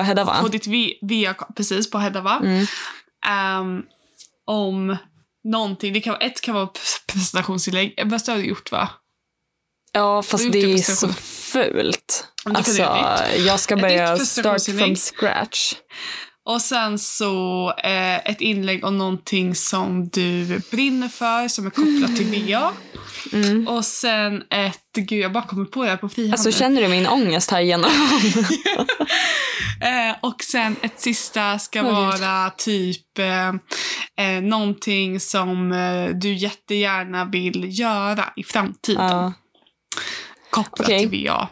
[0.04, 0.36] Hedda va?
[0.40, 2.40] På ditt vi- via, precis på Hedda va?
[2.44, 2.66] Mm.
[3.26, 3.82] Ehm,
[4.46, 4.96] om
[5.44, 5.92] någonting.
[5.92, 6.68] Det kan vara, ett kan vara
[7.06, 7.94] presentationsinlägg.
[8.28, 8.88] Har du gjort va?
[9.98, 11.08] Ja, fast det gjort är så
[11.52, 12.24] fult.
[12.44, 12.82] Alltså,
[13.36, 15.74] jag ska börja start from scratch.
[16.44, 22.16] Och sen så eh, ett inlägg om någonting som du brinner för som är kopplat
[22.16, 22.72] till VA.
[23.32, 23.68] Mm.
[23.68, 26.32] Och sen ett, gud jag bara kommer på det här på frihandeln.
[26.32, 27.90] Alltså känner du min ångest här igenom?
[29.82, 33.48] eh, och sen ett sista ska Åh, vara typ eh,
[34.26, 39.04] eh, någonting som eh, du jättegärna vill göra i framtiden.
[39.04, 39.32] ja.
[40.50, 41.08] Kopplat Okej.
[41.10, 41.48] till VA.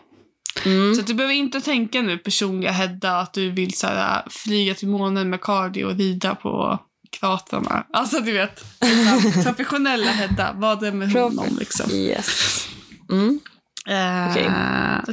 [0.64, 0.94] Mm.
[0.94, 4.88] Så du behöver inte tänka nu personliga Hedda att du vill så här, flyga till
[4.88, 6.78] månen med cardio och rida på
[7.11, 7.86] kratrarna.
[7.92, 8.64] Alltså du vet,
[9.44, 11.90] professionella Hedda, vad det med honom liksom.
[11.90, 12.68] Yes.
[13.11, 13.40] Mm.
[13.86, 14.51] Eh, Okej.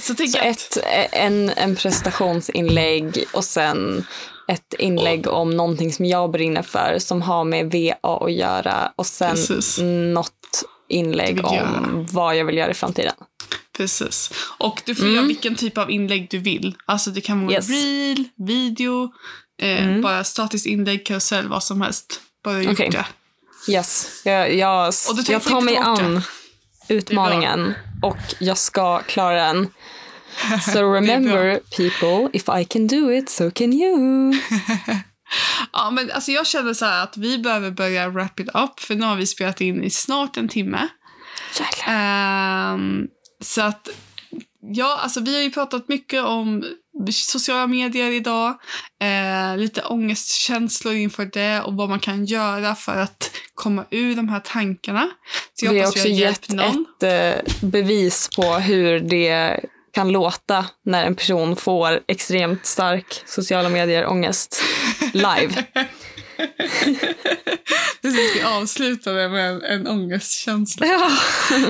[0.02, 0.78] Så Så ett,
[1.12, 4.06] en, en prestationsinlägg och sen
[4.48, 9.06] ett inlägg om någonting som jag brinner för som har med VA att göra och
[9.06, 9.80] sen Precis.
[10.14, 10.64] något
[10.94, 12.06] inlägg om göra.
[12.12, 13.14] vad jag vill göra i framtiden.
[13.78, 14.32] precis.
[14.58, 15.16] Och du får Mm.
[15.16, 16.76] göra vilken typ av inlägg du vill.
[16.86, 17.70] Alltså det kan vara Yes.
[17.70, 19.12] reel, video,
[19.62, 20.02] eh, Mm.
[20.02, 22.22] bara statiskt inlägg, karusell, vad som helst.
[22.44, 22.90] Bara gjort Okej.
[22.90, 23.06] det.
[23.72, 26.22] Yes, jag, jag, Och du jag tar mig an
[26.88, 29.68] utmaningen och jag ska klara den.
[30.74, 34.34] So remember people, if I can do it so can you.
[35.74, 38.96] Ja, men alltså jag känner så här att vi behöver börja wrap it up för
[38.96, 40.88] nu har vi spelat in i snart en timme.
[41.88, 43.08] Um,
[43.42, 43.90] så att,
[44.62, 46.64] ja, alltså vi har ju pratat mycket om
[47.12, 48.58] sociala medier idag.
[49.02, 54.30] Eh, lite ångestkänslor inför det och vad man kan göra för att komma ur de
[54.30, 55.10] här tankarna.
[55.54, 56.86] Så vi har också vi har gett någon.
[57.02, 59.60] ett eh, bevis på hur det
[59.94, 64.62] kan låta när en person får extremt stark sociala medier-ångest
[65.14, 65.66] live.
[68.02, 70.86] Precis, vi avslutade med en, en ångestkänsla.
[70.86, 71.12] Ja.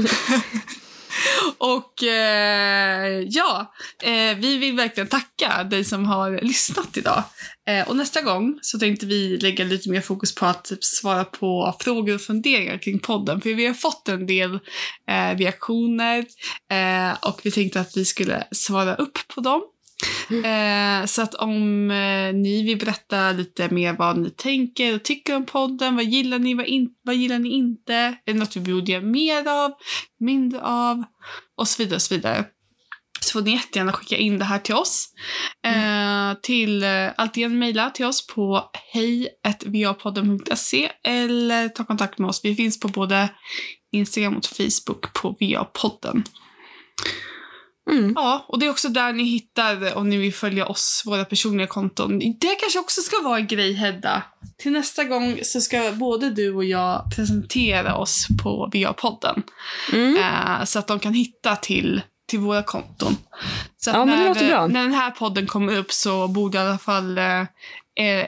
[1.57, 7.23] Och eh, ja, eh, vi vill verkligen tacka dig som har lyssnat idag.
[7.67, 11.25] Eh, och nästa gång så tänkte vi lägga lite mer fokus på att typ, svara
[11.25, 13.41] på frågor och funderingar kring podden.
[13.41, 14.53] För vi har fått en del
[15.09, 16.25] eh, reaktioner
[16.71, 19.61] eh, och vi tänkte att vi skulle svara upp på dem.
[20.29, 25.35] Eh, så att om eh, ni vill berätta lite mer vad ni tänker och tycker
[25.35, 28.73] om podden, vad gillar ni, vad, in, vad gillar ni inte, är det något vi
[28.73, 29.71] borde göra mer av,
[30.19, 31.03] mindre av
[31.57, 32.45] och så vidare och så vidare.
[33.23, 35.09] Så får ni jättegärna skicka in det här till oss.
[35.65, 36.29] Mm.
[36.29, 42.41] Eh, till eh, antingen mejla till oss på hej.vapodden.se eller ta kontakt med oss.
[42.43, 43.29] Vi finns på både
[43.91, 46.23] Instagram och Facebook på VA-podden.
[47.91, 48.13] Mm.
[48.15, 51.67] Ja, och det är också där ni hittar om ni vill följa oss, våra personliga
[51.67, 52.19] konton.
[52.19, 54.23] Det kanske också ska vara en grej, Hedda.
[54.57, 59.43] Till nästa gång så ska både du och jag presentera oss på VA-podden.
[59.93, 60.17] Mm.
[60.17, 62.01] Eh, så att de kan hitta till,
[62.33, 63.17] till våra konton.
[63.77, 67.45] Så ja, när, när den här podden kommer upp så borde i alla fall eh,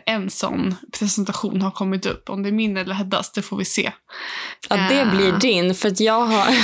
[0.06, 2.30] en sån presentation ha kommit upp.
[2.30, 3.91] Om det är min eller Heddas, det får vi se.
[4.70, 5.16] Ja, det uh.
[5.16, 5.76] blir din.
[5.76, 6.47] För att jag har...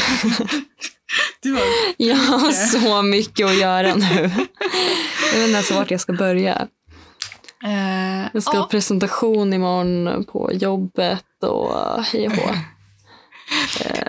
[1.41, 1.61] Du har
[1.97, 4.05] jag har så mycket att göra nu.
[5.33, 6.67] Jag vet inte ens vart jag ska börja.
[7.63, 8.59] Uh, jag ska ja.
[8.59, 12.55] ha presentation imorgon på jobbet och hej och.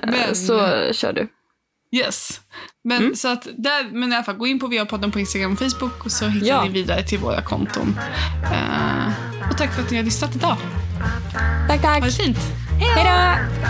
[0.09, 0.59] Uh, så
[0.93, 1.29] kör du.
[1.93, 2.41] Yes.
[2.85, 3.17] Men mm.
[3.17, 6.05] så att där, men i alla fall, gå in på VA-podden på Instagram och Facebook
[6.05, 6.65] och så hittar ja.
[6.65, 7.99] ni vidare till våra konton.
[8.43, 10.57] Uh, och tack för att ni har lyssnat idag.
[11.69, 12.01] Tack, tack.
[12.01, 12.39] Ha det fint.
[12.79, 13.63] Hej då!